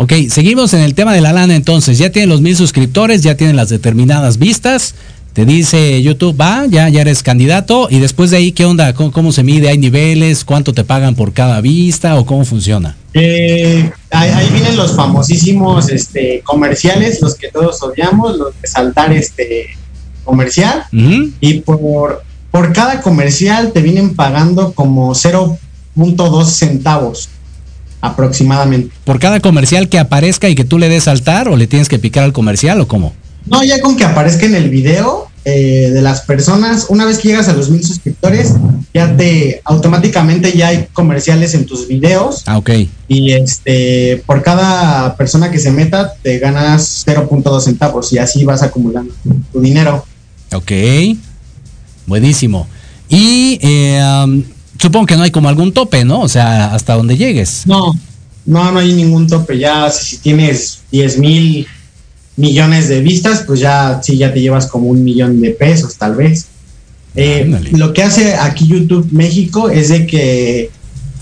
Ok, 0.00 0.12
seguimos 0.30 0.74
en 0.74 0.80
el 0.80 0.94
tema 0.94 1.12
de 1.12 1.20
la 1.20 1.32
lana 1.32 1.56
entonces. 1.56 1.98
Ya 1.98 2.10
tienen 2.10 2.30
los 2.30 2.40
mil 2.40 2.56
suscriptores, 2.56 3.22
ya 3.22 3.36
tienen 3.36 3.56
las 3.56 3.68
determinadas 3.68 4.38
vistas. 4.38 4.94
Te 5.38 5.46
dice 5.46 6.02
YouTube, 6.02 6.36
va, 6.40 6.66
ya, 6.66 6.88
ya 6.88 7.02
eres 7.02 7.22
candidato. 7.22 7.86
Y 7.88 8.00
después 8.00 8.32
de 8.32 8.38
ahí, 8.38 8.50
¿qué 8.50 8.64
onda? 8.64 8.92
¿Cómo, 8.92 9.12
cómo 9.12 9.30
se 9.30 9.44
mide? 9.44 9.68
¿Hay 9.68 9.78
niveles? 9.78 10.44
¿Cuánto 10.44 10.74
te 10.74 10.82
pagan 10.82 11.14
por 11.14 11.32
cada 11.32 11.60
vista? 11.60 12.16
¿O 12.16 12.26
cómo 12.26 12.44
funciona? 12.44 12.96
Eh, 13.14 13.88
ahí, 14.10 14.30
ahí 14.30 14.48
vienen 14.50 14.74
los 14.74 14.96
famosísimos 14.96 15.90
este, 15.90 16.42
comerciales, 16.44 17.22
los 17.22 17.36
que 17.36 17.52
todos 17.52 17.80
odiamos, 17.84 18.36
los 18.36 18.60
de 18.60 18.66
saltar 18.66 19.12
este 19.12 19.76
comercial. 20.24 20.86
Y 20.90 21.60
por, 21.60 22.24
por 22.50 22.72
cada 22.72 23.00
comercial 23.00 23.70
te 23.70 23.80
vienen 23.80 24.16
pagando 24.16 24.72
como 24.72 25.14
0.2 25.14 26.46
centavos 26.46 27.28
aproximadamente. 28.00 28.92
¿Por 29.04 29.20
cada 29.20 29.38
comercial 29.38 29.88
que 29.88 30.00
aparezca 30.00 30.48
y 30.48 30.56
que 30.56 30.64
tú 30.64 30.80
le 30.80 30.88
des 30.88 31.04
saltar 31.04 31.48
o 31.48 31.56
le 31.56 31.68
tienes 31.68 31.88
que 31.88 32.00
picar 32.00 32.24
al 32.24 32.32
comercial 32.32 32.80
o 32.80 32.88
cómo? 32.88 33.14
No, 33.46 33.62
ya 33.62 33.80
con 33.80 33.96
que 33.96 34.04
aparezca 34.04 34.44
en 34.44 34.56
el 34.56 34.68
video 34.68 35.27
eh, 35.44 35.90
de 35.92 36.02
las 36.02 36.22
personas, 36.22 36.86
una 36.88 37.04
vez 37.06 37.18
que 37.18 37.28
llegas 37.28 37.48
a 37.48 37.52
los 37.52 37.70
mil 37.70 37.82
suscriptores, 37.84 38.54
ya 38.92 39.16
te 39.16 39.60
automáticamente 39.64 40.52
ya 40.56 40.68
hay 40.68 40.86
comerciales 40.92 41.54
en 41.54 41.66
tus 41.66 41.86
videos 41.88 42.42
Ah, 42.46 42.58
ok. 42.58 42.70
y 43.06 43.32
este 43.32 44.22
por 44.26 44.42
cada 44.42 45.16
persona 45.16 45.50
que 45.50 45.58
se 45.58 45.70
meta 45.70 46.14
te 46.22 46.38
ganas 46.38 47.04
0.2 47.06 47.60
centavos 47.62 48.12
y 48.12 48.18
así 48.18 48.44
vas 48.44 48.62
acumulando 48.62 49.12
tu 49.52 49.60
dinero. 49.60 50.04
Ok. 50.52 50.72
Buenísimo. 52.06 52.66
Y 53.08 53.58
eh, 53.62 54.00
um, 54.24 54.42
supongo 54.78 55.06
que 55.06 55.16
no 55.16 55.22
hay 55.22 55.30
como 55.30 55.48
algún 55.48 55.72
tope, 55.72 56.04
¿no? 56.04 56.20
O 56.20 56.28
sea, 56.28 56.74
hasta 56.74 56.94
donde 56.94 57.16
llegues. 57.16 57.62
No, 57.66 57.94
no, 58.46 58.72
no 58.72 58.78
hay 58.78 58.92
ningún 58.94 59.26
tope. 59.26 59.58
Ya 59.58 59.90
si, 59.90 60.16
si 60.16 60.16
tienes 60.18 60.80
10 60.90 61.18
mil 61.18 61.66
millones 62.38 62.88
de 62.88 63.00
vistas, 63.00 63.42
pues 63.46 63.60
ya 63.60 64.00
sí, 64.02 64.16
ya 64.16 64.32
te 64.32 64.40
llevas 64.40 64.66
como 64.66 64.86
un 64.86 65.04
millón 65.04 65.40
de 65.40 65.50
pesos, 65.50 65.96
tal 65.96 66.14
vez. 66.14 66.46
Eh, 67.16 67.60
lo 67.72 67.92
que 67.92 68.04
hace 68.04 68.36
aquí 68.36 68.66
YouTube 68.66 69.08
México 69.10 69.68
es 69.68 69.88
de 69.88 70.06
que 70.06 70.70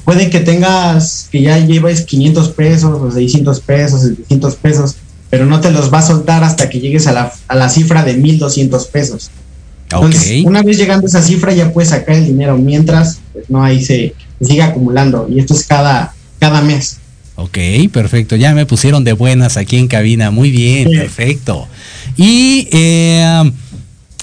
puede 0.04 0.28
que 0.28 0.40
tengas, 0.40 1.28
que 1.32 1.40
ya 1.40 1.58
lleves 1.58 2.02
500 2.02 2.50
pesos 2.50 3.00
o 3.00 3.10
600 3.10 3.60
pesos, 3.60 4.02
700 4.02 4.56
pesos, 4.56 4.96
pero 5.30 5.46
no 5.46 5.60
te 5.60 5.70
los 5.70 5.92
va 5.92 6.00
a 6.00 6.06
soltar 6.06 6.44
hasta 6.44 6.68
que 6.68 6.80
llegues 6.80 7.06
a 7.06 7.12
la, 7.12 7.32
a 7.48 7.56
la 7.56 7.70
cifra 7.70 8.04
de 8.04 8.14
1200 8.14 8.86
pesos. 8.88 9.30
Entonces, 9.84 10.44
una 10.44 10.62
vez 10.62 10.76
llegando 10.76 11.06
a 11.06 11.08
esa 11.08 11.22
cifra 11.22 11.54
ya 11.54 11.72
puedes 11.72 11.90
sacar 11.90 12.16
el 12.16 12.26
dinero, 12.26 12.58
mientras 12.58 13.20
pues, 13.32 13.48
no 13.48 13.64
ahí 13.64 13.82
se, 13.82 14.14
se 14.38 14.44
sigue 14.44 14.62
acumulando 14.62 15.26
y 15.30 15.38
esto 15.38 15.54
es 15.54 15.64
cada, 15.64 16.14
cada 16.38 16.60
mes. 16.60 16.98
Ok, 17.36 17.58
perfecto. 17.92 18.34
Ya 18.36 18.54
me 18.54 18.66
pusieron 18.66 19.04
de 19.04 19.12
buenas 19.12 19.56
aquí 19.56 19.76
en 19.76 19.88
cabina. 19.88 20.30
Muy 20.30 20.50
bien, 20.50 20.88
Sí. 20.90 20.96
perfecto. 20.96 21.68
Y, 22.16 22.66
eh, 22.72 23.52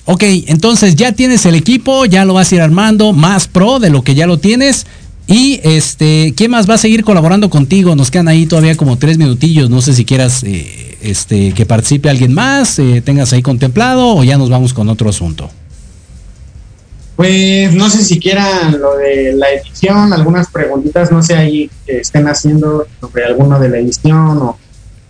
ok, 0.05 0.23
entonces 0.47 0.95
ya 0.95 1.11
tienes 1.11 1.45
el 1.45 1.55
equipo, 1.55 2.05
ya 2.05 2.25
lo 2.25 2.33
vas 2.33 2.51
a 2.51 2.55
ir 2.55 2.61
armando 2.61 3.13
más 3.13 3.47
pro 3.47 3.79
de 3.79 3.89
lo 3.91 4.03
que 4.03 4.15
ya 4.15 4.25
lo 4.27 4.39
tienes. 4.39 4.85
Y 5.27 5.59
este, 5.63 6.33
¿quién 6.35 6.51
más 6.51 6.69
va 6.69 6.73
a 6.73 6.77
seguir 6.77 7.03
colaborando 7.03 7.49
contigo? 7.49 7.95
Nos 7.95 8.11
quedan 8.11 8.27
ahí 8.27 8.45
todavía 8.45 8.75
como 8.75 8.97
tres 8.97 9.17
minutillos. 9.17 9.69
No 9.69 9.81
sé 9.81 9.93
si 9.93 10.03
quieras 10.05 10.43
eh, 10.43 10.97
este, 11.01 11.53
que 11.53 11.65
participe 11.65 12.09
alguien 12.09 12.33
más, 12.33 12.77
eh, 12.79 13.01
tengas 13.05 13.31
ahí 13.31 13.41
contemplado 13.41 14.15
o 14.17 14.23
ya 14.23 14.37
nos 14.37 14.49
vamos 14.49 14.73
con 14.73 14.89
otro 14.89 15.09
asunto. 15.09 15.49
Pues 17.15 17.73
no 17.73 17.89
sé 17.89 18.03
si 18.03 18.19
quieran 18.19 18.79
lo 18.79 18.97
de 18.97 19.33
la 19.33 19.51
edición, 19.51 20.13
algunas 20.13 20.49
preguntitas, 20.49 21.11
no 21.11 21.21
sé 21.21 21.35
ahí 21.35 21.69
que 21.85 21.99
estén 21.99 22.27
haciendo 22.27 22.87
sobre 22.99 23.25
alguno 23.25 23.59
de 23.59 23.69
la 23.69 23.77
edición 23.77 24.37
o 24.39 24.57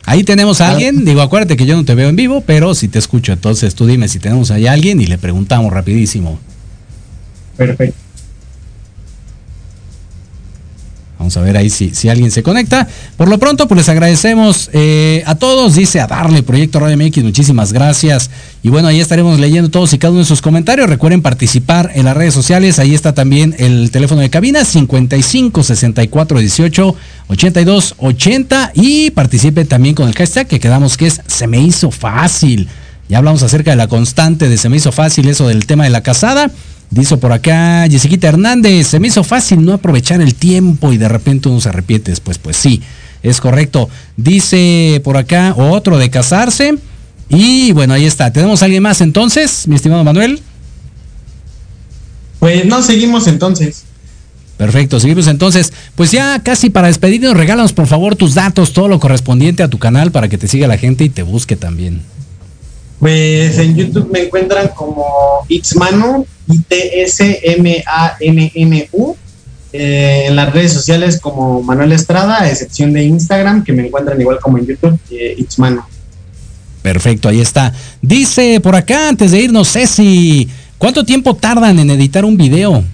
Ahí 0.06 0.26
tenemos 0.26 0.60
a 0.60 0.72
alguien, 0.72 1.06
digo, 1.06 1.22
acuérdate 1.22 1.56
que 1.56 1.66
yo 1.66 1.78
no 1.78 1.86
te 1.86 1.96
veo 1.96 2.10
en 2.10 2.18
vivo, 2.18 2.44
pero 2.46 2.76
si 2.76 2.90
te 2.90 3.00
escucho, 3.00 3.32
entonces 3.32 3.74
tú 3.74 3.86
dime 3.86 4.10
si 4.10 4.20
tenemos 4.20 4.52
ahí 4.52 4.68
a 4.68 4.74
alguien 4.74 5.00
y 5.00 5.06
le 5.06 5.18
preguntamos 5.18 5.72
rapidísimo. 5.72 6.40
perfecto. 7.56 8.03
Vamos 11.24 11.38
a 11.38 11.42
ver 11.42 11.56
ahí 11.56 11.70
si, 11.70 11.92
si 11.92 12.10
alguien 12.10 12.32
se 12.32 12.44
conecta. 12.44 12.86
Por 13.16 13.30
lo 13.30 13.38
pronto, 13.38 13.66
pues 13.70 13.78
les 13.78 13.88
agradecemos 13.88 14.70
eh, 14.74 15.24
a 15.26 15.36
todos. 15.36 15.76
Dice 15.76 16.02
a 16.02 16.08
darle 16.08 16.44
Proyecto 16.44 16.82
Radio 16.82 16.98
MX, 16.98 17.24
muchísimas 17.24 17.72
gracias. 17.72 18.30
Y 18.62 18.68
bueno, 18.68 18.90
ahí 18.90 19.00
estaremos 19.00 19.40
leyendo 19.40 19.72
todos 19.72 19.94
y 19.94 20.00
cada 20.00 20.12
uno 20.12 20.20
de 20.20 20.26
sus 20.26 20.42
comentarios. 20.42 20.90
Recuerden 20.90 21.22
participar 21.22 21.92
en 21.96 22.04
las 22.04 22.18
redes 22.18 22.34
sociales. 22.34 22.78
Ahí 22.78 22.94
está 22.94 23.14
también 23.14 23.56
el 23.58 23.90
teléfono 23.90 24.20
de 24.20 24.30
cabina 24.30 24.66
55 24.66 25.64
64 25.64 26.40
18 26.40 26.96
82 27.30 27.96
80. 28.00 28.72
Y 28.74 29.12
participe 29.12 29.64
también 29.64 29.96
con 29.96 30.10
el 30.10 30.16
hashtag 30.16 30.48
que 30.48 30.60
quedamos 30.60 30.98
que 30.98 31.08
es 31.08 31.22
Se 31.26 31.48
me 31.48 31.62
hizo 31.62 31.90
fácil. 31.90 32.68
Ya 33.08 33.20
hablamos 33.20 33.44
acerca 33.44 33.72
de 33.72 33.78
la 33.78 33.88
constante 33.88 34.50
de 34.50 34.58
Se 34.58 34.68
me 34.68 34.76
hizo 34.76 34.92
fácil, 34.92 35.30
eso 35.30 35.48
del 35.48 35.68
tema 35.68 35.86
de 35.86 35.90
la 35.90 36.04
casada. 36.04 36.52
Dice 36.94 37.18
por 37.18 37.32
acá 37.32 37.88
Jessiquita 37.90 38.28
Hernández, 38.28 38.86
se 38.86 39.00
me 39.00 39.08
hizo 39.08 39.24
fácil 39.24 39.66
no 39.66 39.74
aprovechar 39.74 40.22
el 40.22 40.36
tiempo 40.36 40.94
y 40.94 40.98
de 40.98 41.10
repente 41.10 41.50
uno 41.50 41.60
se 41.60 41.70
arrepiente 41.70 42.12
después. 42.12 42.38
Pues 42.38 42.56
sí, 42.56 42.84
es 43.24 43.42
correcto. 43.42 43.90
Dice 44.16 45.02
por 45.04 45.18
acá 45.18 45.56
otro 45.58 45.98
de 45.98 46.12
casarse. 46.12 46.76
Y 47.30 47.72
bueno, 47.72 47.96
ahí 47.96 48.06
está. 48.06 48.32
¿Tenemos 48.32 48.62
a 48.62 48.66
alguien 48.66 48.84
más 48.84 49.02
entonces, 49.02 49.68
mi 49.68 49.76
estimado 49.76 50.04
Manuel? 50.04 50.40
Pues 52.38 52.64
no, 52.66 52.84
seguimos 52.84 53.26
entonces. 53.26 53.86
Perfecto, 54.58 55.00
seguimos 55.00 55.26
entonces. 55.26 55.74
Pues 55.96 56.12
ya 56.12 56.44
casi 56.44 56.70
para 56.70 56.90
despedirnos, 56.90 57.36
regálanos 57.36 57.74
por 57.74 57.88
favor 57.88 58.16
tus 58.16 58.36
datos, 58.36 58.72
todo 58.72 58.88
lo 58.88 59.00
correspondiente 59.00 59.64
a 59.64 59.68
tu 59.68 59.80
canal 59.80 60.12
para 60.12 60.28
que 60.28 60.38
te 60.38 60.48
siga 60.48 60.68
la 60.68 60.78
gente 60.78 61.04
y 61.04 61.10
te 61.10 61.24
busque 61.24 61.56
también. 61.56 62.04
Pues 63.04 63.58
en 63.58 63.76
YouTube 63.76 64.10
me 64.10 64.24
encuentran 64.24 64.70
como 64.70 65.46
Itzmanu, 65.50 66.26
I-T-S-M-A-N-N-U. 66.50 67.58
Eh, 69.74 70.28
en 70.28 70.36
las 70.38 70.54
redes 70.54 70.72
sociales 70.72 71.20
como 71.20 71.62
Manuel 71.62 71.92
Estrada, 71.92 72.44
a 72.44 72.50
excepción 72.50 72.94
de 72.94 73.04
Instagram, 73.04 73.66
que 73.66 73.74
me 73.74 73.88
encuentran 73.88 74.22
igual 74.22 74.40
como 74.40 74.58
en 74.58 74.68
YouTube, 74.68 74.98
eh, 75.12 75.36
Itzmanu. 75.38 75.82
Perfecto, 76.82 77.28
ahí 77.28 77.42
está. 77.42 77.74
Dice 78.02 78.62
por 78.62 78.74
acá, 78.74 79.10
antes 79.10 79.32
de 79.32 79.42
irnos, 79.42 79.74
Ceci, 79.74 80.48
¿cuánto 80.78 81.04
tiempo 81.04 81.36
tardan 81.36 81.80
en 81.80 81.90
editar 81.90 82.24
un 82.24 82.38
video? 82.38 82.86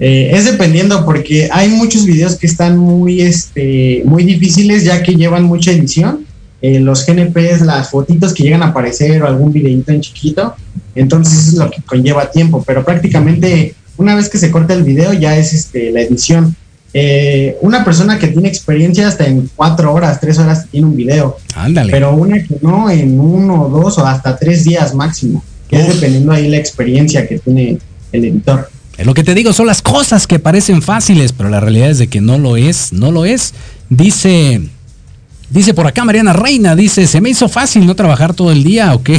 Eh, 0.00 0.30
es 0.32 0.46
dependiendo 0.46 1.04
porque 1.04 1.48
hay 1.52 1.68
muchos 1.68 2.06
videos 2.06 2.34
que 2.34 2.48
están 2.48 2.76
muy, 2.76 3.20
este, 3.20 4.02
muy 4.04 4.24
difíciles 4.24 4.82
ya 4.82 5.00
que 5.00 5.14
llevan 5.14 5.44
mucha 5.44 5.70
edición. 5.70 6.26
Eh, 6.62 6.78
los 6.78 7.04
GNPs, 7.04 7.62
las 7.62 7.90
fotitos 7.90 8.32
que 8.32 8.44
llegan 8.44 8.62
a 8.62 8.68
aparecer 8.68 9.22
o 9.22 9.26
algún 9.26 9.52
videito 9.52 9.90
en 9.90 10.00
chiquito. 10.00 10.54
Entonces 10.94 11.38
eso 11.40 11.50
es 11.50 11.58
lo 11.58 11.70
que 11.70 11.82
conlleva 11.82 12.30
tiempo, 12.30 12.62
pero 12.64 12.84
prácticamente 12.84 13.74
una 13.96 14.14
vez 14.14 14.28
que 14.28 14.38
se 14.38 14.50
corta 14.50 14.72
el 14.72 14.84
video 14.84 15.12
ya 15.12 15.36
es 15.36 15.52
este, 15.52 15.90
la 15.90 16.02
edición. 16.02 16.54
Eh, 16.94 17.56
una 17.62 17.84
persona 17.84 18.18
que 18.18 18.28
tiene 18.28 18.48
experiencia 18.48 19.08
hasta 19.08 19.26
en 19.26 19.50
cuatro 19.56 19.92
horas, 19.92 20.20
tres 20.20 20.38
horas 20.38 20.66
tiene 20.70 20.86
un 20.86 20.96
video. 20.96 21.36
Ándale. 21.54 21.90
Pero 21.90 22.14
una 22.14 22.42
que 22.42 22.56
no, 22.60 22.90
en 22.90 23.18
uno, 23.18 23.68
dos 23.68 23.98
o 23.98 24.06
hasta 24.06 24.36
tres 24.36 24.64
días 24.64 24.94
máximo. 24.94 25.42
Que 25.68 25.80
es 25.80 25.88
dependiendo 25.88 26.32
ahí 26.32 26.48
la 26.48 26.58
experiencia 26.58 27.26
que 27.26 27.38
tiene 27.38 27.78
el 28.12 28.24
editor. 28.24 28.68
Lo 28.98 29.14
que 29.14 29.24
te 29.24 29.34
digo, 29.34 29.52
son 29.52 29.66
las 29.66 29.82
cosas 29.82 30.26
que 30.26 30.38
parecen 30.38 30.82
fáciles, 30.82 31.32
pero 31.32 31.48
la 31.48 31.60
realidad 31.60 31.90
es 31.90 31.98
de 31.98 32.08
que 32.08 32.20
no 32.20 32.38
lo 32.38 32.56
es, 32.56 32.92
no 32.92 33.10
lo 33.10 33.24
es. 33.24 33.54
Dice, 33.88 34.60
dice 35.52 35.74
por 35.74 35.86
acá 35.86 36.04
Mariana 36.04 36.32
Reina, 36.32 36.74
dice, 36.74 37.06
se 37.06 37.20
me 37.20 37.30
hizo 37.30 37.48
fácil 37.48 37.86
no 37.86 37.94
trabajar 37.94 38.34
todo 38.34 38.50
el 38.50 38.64
día, 38.64 38.94
ok. 38.94 39.10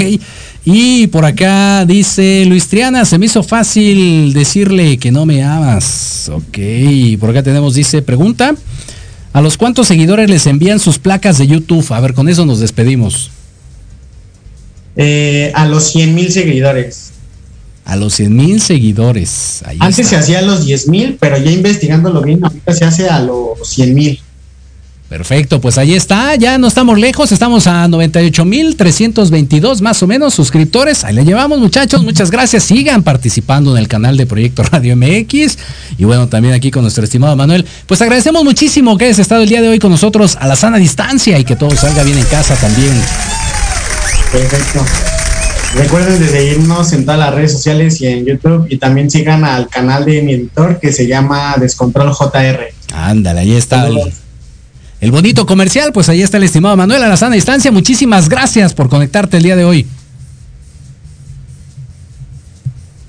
Y 0.66 1.08
por 1.08 1.26
acá 1.26 1.86
dice 1.86 2.46
Luis 2.46 2.68
Triana, 2.68 3.06
se 3.06 3.18
me 3.18 3.26
hizo 3.26 3.44
fácil 3.44 4.34
decirle 4.34 4.98
que 4.98 5.12
no 5.12 5.26
me 5.26 5.44
amas, 5.44 6.30
ok. 6.34 7.20
Por 7.20 7.30
acá 7.30 7.44
tenemos, 7.44 7.76
dice, 7.76 8.02
pregunta, 8.02 8.56
¿a 9.34 9.42
los 9.42 9.58
cuántos 9.58 9.88
seguidores 9.88 10.30
les 10.30 10.48
envían 10.48 10.80
sus 10.80 11.00
placas 11.00 11.38
de 11.38 11.48
YouTube? 11.48 11.86
A 11.92 12.00
ver, 12.00 12.14
con 12.14 12.30
eso 12.30 12.46
nos 12.46 12.60
despedimos. 12.60 13.32
Eh, 14.96 15.52
a 15.56 15.66
los 15.68 15.92
100 15.92 16.16
mil 16.16 16.32
seguidores. 16.32 17.12
A 17.86 17.96
los 17.96 18.14
100 18.14 18.36
mil 18.36 18.62
seguidores. 18.62 19.62
Ahí 19.66 19.78
Antes 19.82 20.06
está. 20.06 20.10
se 20.12 20.16
hacía 20.18 20.40
a 20.40 20.42
los 20.44 20.66
10 20.66 20.88
mil, 20.88 21.18
pero 21.20 21.38
ya 21.38 21.52
investigándolo 21.52 22.22
bien, 22.22 22.44
ahorita 22.44 22.74
se 22.74 22.86
hace 22.86 23.10
a 23.10 23.20
los 23.20 23.68
100 23.68 23.94
mil. 23.94 24.20
Perfecto, 25.14 25.62
pues 25.62 25.78
ahí 25.78 25.94
está, 25.94 26.34
ya 26.38 26.58
no 26.58 26.66
estamos 26.66 26.98
lejos, 26.98 27.32
estamos 27.32 27.68
a 27.68 27.88
98.322 27.88 29.82
más 29.82 30.02
o 30.02 30.08
menos 30.08 30.34
suscriptores. 30.34 31.04
Ahí 31.04 31.14
le 31.14 31.24
llevamos 31.24 31.60
muchachos, 31.60 32.02
muchas 32.02 32.32
gracias. 32.32 32.64
Sigan 32.64 33.04
participando 33.04 33.78
en 33.78 33.84
el 33.84 33.88
canal 33.88 34.18
de 34.18 34.26
Proyecto 34.26 34.64
Radio 34.72 34.98
MX 34.98 35.60
y 36.00 36.06
bueno, 36.06 36.30
también 36.30 36.56
aquí 36.56 36.72
con 36.72 36.82
nuestro 36.82 37.04
estimado 37.04 37.36
Manuel. 37.36 37.64
Pues 37.86 38.02
agradecemos 38.02 38.44
muchísimo 38.44 38.98
que 38.98 39.06
hayas 39.06 39.20
estado 39.20 39.44
el 39.44 39.50
día 39.50 39.62
de 39.62 39.68
hoy 39.68 39.78
con 39.78 39.92
nosotros 39.92 40.36
a 40.40 40.48
la 40.48 40.56
sana 40.56 40.78
distancia 40.78 41.38
y 41.38 41.44
que 41.44 41.56
todo 41.56 41.70
salga 41.76 42.02
bien 42.02 42.18
en 42.18 42.26
casa 42.26 42.56
también. 42.56 43.00
Perfecto. 44.32 44.84
Recuerden 45.76 46.20
de 46.22 46.28
seguirnos 46.28 46.92
en 46.92 47.06
todas 47.06 47.20
las 47.20 47.36
redes 47.36 47.52
sociales 47.52 48.02
y 48.02 48.08
en 48.08 48.26
YouTube 48.26 48.66
y 48.68 48.78
también 48.78 49.12
sigan 49.12 49.46
al 49.46 49.70
canal 49.70 50.06
de 50.06 50.24
mi 50.24 50.34
editor 50.34 50.80
que 50.80 50.92
se 50.92 51.06
llama 51.06 51.54
Descontrol 51.60 52.12
JR. 52.12 52.74
Ándale, 52.92 53.42
ahí 53.42 53.56
está 53.56 53.88
el 55.04 55.12
bonito 55.12 55.46
comercial, 55.46 55.92
pues 55.92 56.08
ahí 56.08 56.22
está 56.22 56.38
el 56.38 56.44
estimado 56.44 56.78
Manuel 56.78 57.04
a 57.04 57.10
la 57.10 57.18
sana 57.18 57.36
distancia. 57.36 57.74
Muchísimas 57.74 58.30
gracias 58.30 58.74
por 58.74 58.88
conectarte 58.88 59.36
el 59.36 59.44
día 59.44 59.58
de 59.58 59.66
hoy. 59.66 59.86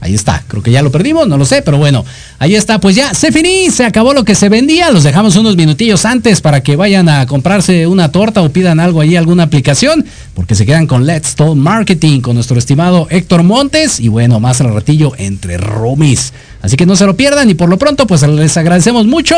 Ahí 0.01 0.13
está, 0.13 0.43
creo 0.49 0.61
que 0.61 0.73
ya 0.73 0.83
lo 0.83 0.91
perdimos, 0.91 1.29
no 1.29 1.39
lo 1.39 1.45
sé, 1.45 1.63
pero 1.63 1.79
bueno, 1.79 2.05
ahí 2.41 2.57
está, 2.57 2.81
pues 2.81 2.97
ya 2.97 3.15
se 3.15 3.31
finí, 3.31 3.71
se 3.71 3.85
acabó 3.85 4.13
lo 4.13 4.25
que 4.25 4.35
se 4.35 4.49
vendía, 4.49 4.91
los 4.91 5.05
dejamos 5.05 5.37
unos 5.37 5.57
minutillos 5.57 6.05
antes 6.05 6.41
para 6.41 6.65
que 6.65 6.75
vayan 6.75 7.09
a 7.09 7.27
comprarse 7.27 7.87
una 7.87 8.11
torta 8.11 8.43
o 8.43 8.49
pidan 8.49 8.81
algo 8.81 9.01
ahí, 9.01 9.15
alguna 9.15 9.45
aplicación, 9.45 10.05
porque 10.35 10.57
se 10.57 10.67
quedan 10.67 10.89
con 10.89 11.07
Let's 11.07 11.37
Talk 11.37 11.55
Marketing 11.55 12.21
con 12.23 12.35
nuestro 12.35 12.59
estimado 12.59 13.07
Héctor 13.09 13.45
Montes 13.45 14.01
y 14.01 14.09
bueno, 14.09 14.41
más 14.41 14.61
al 14.61 14.75
ratillo 14.75 15.13
entre 15.17 15.59
Romis. 15.59 16.33
Así 16.61 16.77
que 16.77 16.87
no 16.87 16.97
se 16.97 17.07
lo 17.07 17.17
pierdan 17.17 17.49
y 17.49 17.55
por 17.55 17.69
lo 17.69 17.79
pronto 17.79 18.09
pues 18.09 18.23
les 18.23 18.57
agradecemos 18.57 19.07
mucho. 19.07 19.37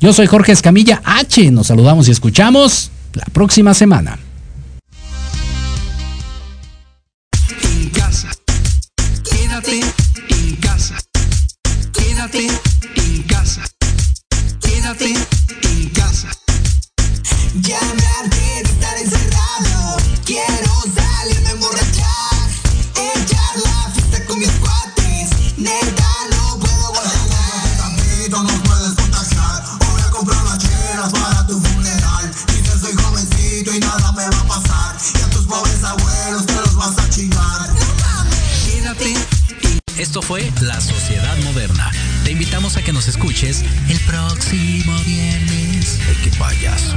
Yo 0.00 0.14
soy 0.14 0.26
Jorge 0.26 0.52
Escamilla 0.52 1.02
H, 1.04 1.50
nos 1.50 1.66
saludamos 1.66 2.08
y 2.08 2.10
escuchamos 2.10 2.90
la 3.12 3.26
próxima 3.26 3.74
semana. 3.74 4.18
Quédate 9.22 9.80
en 10.30 10.56
casa. 10.56 10.96
Quédate 11.92 12.46
en 12.96 13.22
casa. 13.24 13.62
Quédate 14.62 15.14
en 15.62 15.88
casa. 15.90 16.28
Ya 17.60 17.78
nada 33.90 34.12
me 34.12 34.22
va 34.28 34.40
a 34.40 34.46
pasar. 34.46 34.96
Y 35.14 35.22
a 35.22 35.30
tus 35.30 35.46
pobres 35.46 35.82
abuelos 35.82 36.46
te 36.46 36.54
los 36.54 36.74
vas 36.76 36.98
a 36.98 37.10
chingar. 37.10 37.68
Quédate 38.64 39.14
Esto 39.98 40.22
fue 40.22 40.50
La 40.60 40.80
Sociedad 40.80 41.36
Moderna. 41.38 41.90
Te 42.24 42.32
invitamos 42.32 42.76
a 42.76 42.82
que 42.82 42.92
nos 42.92 43.08
escuches 43.08 43.62
el 43.88 43.98
próximo 44.00 44.96
viernes. 45.04 45.98
Ay, 46.08 46.16
qué 46.24 46.30
payaso. 46.38 46.96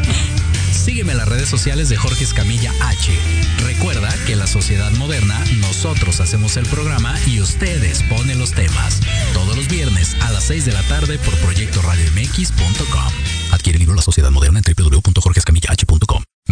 Sígueme 0.72 1.14
en 1.14 1.18
las 1.18 1.28
redes 1.30 1.48
sociales 1.48 1.88
de 1.90 1.98
Jorge 1.98 2.24
Escamilla 2.24 2.74
H. 2.82 3.18
Recuerda 3.64 4.14
que 4.26 4.36
La 4.36 4.48
Sociedad 4.48 4.92
Moderna, 4.92 5.42
nosotros 5.58 6.20
hacemos 6.20 6.58
el 6.58 6.66
programa 6.66 7.16
y 7.26 7.40
ustedes 7.40 8.04
ponen 8.04 8.38
los 8.38 8.52
temas. 8.52 9.00
Todos 9.34 9.56
los 9.56 9.68
viernes 9.68 10.16
a 10.22 10.32
las 10.32 10.44
6 10.44 10.66
de 10.66 10.74
la 10.74 10.84
tarde 10.84 11.18
por 11.20 11.36
Proyecto 11.38 11.82
Radio 11.82 12.06
MX.com. 12.12 13.14
Adquiere 13.52 13.78
el 13.78 13.82
libro 13.82 13.96
La 13.96 14.02
Sociedad 14.02 14.32
Moderna 14.32 14.60
en 14.60 14.76
www.jorgescamillah.com. 14.76 16.13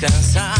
Descansar 0.00 0.57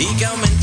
y 0.00 0.06
que 0.14 0.57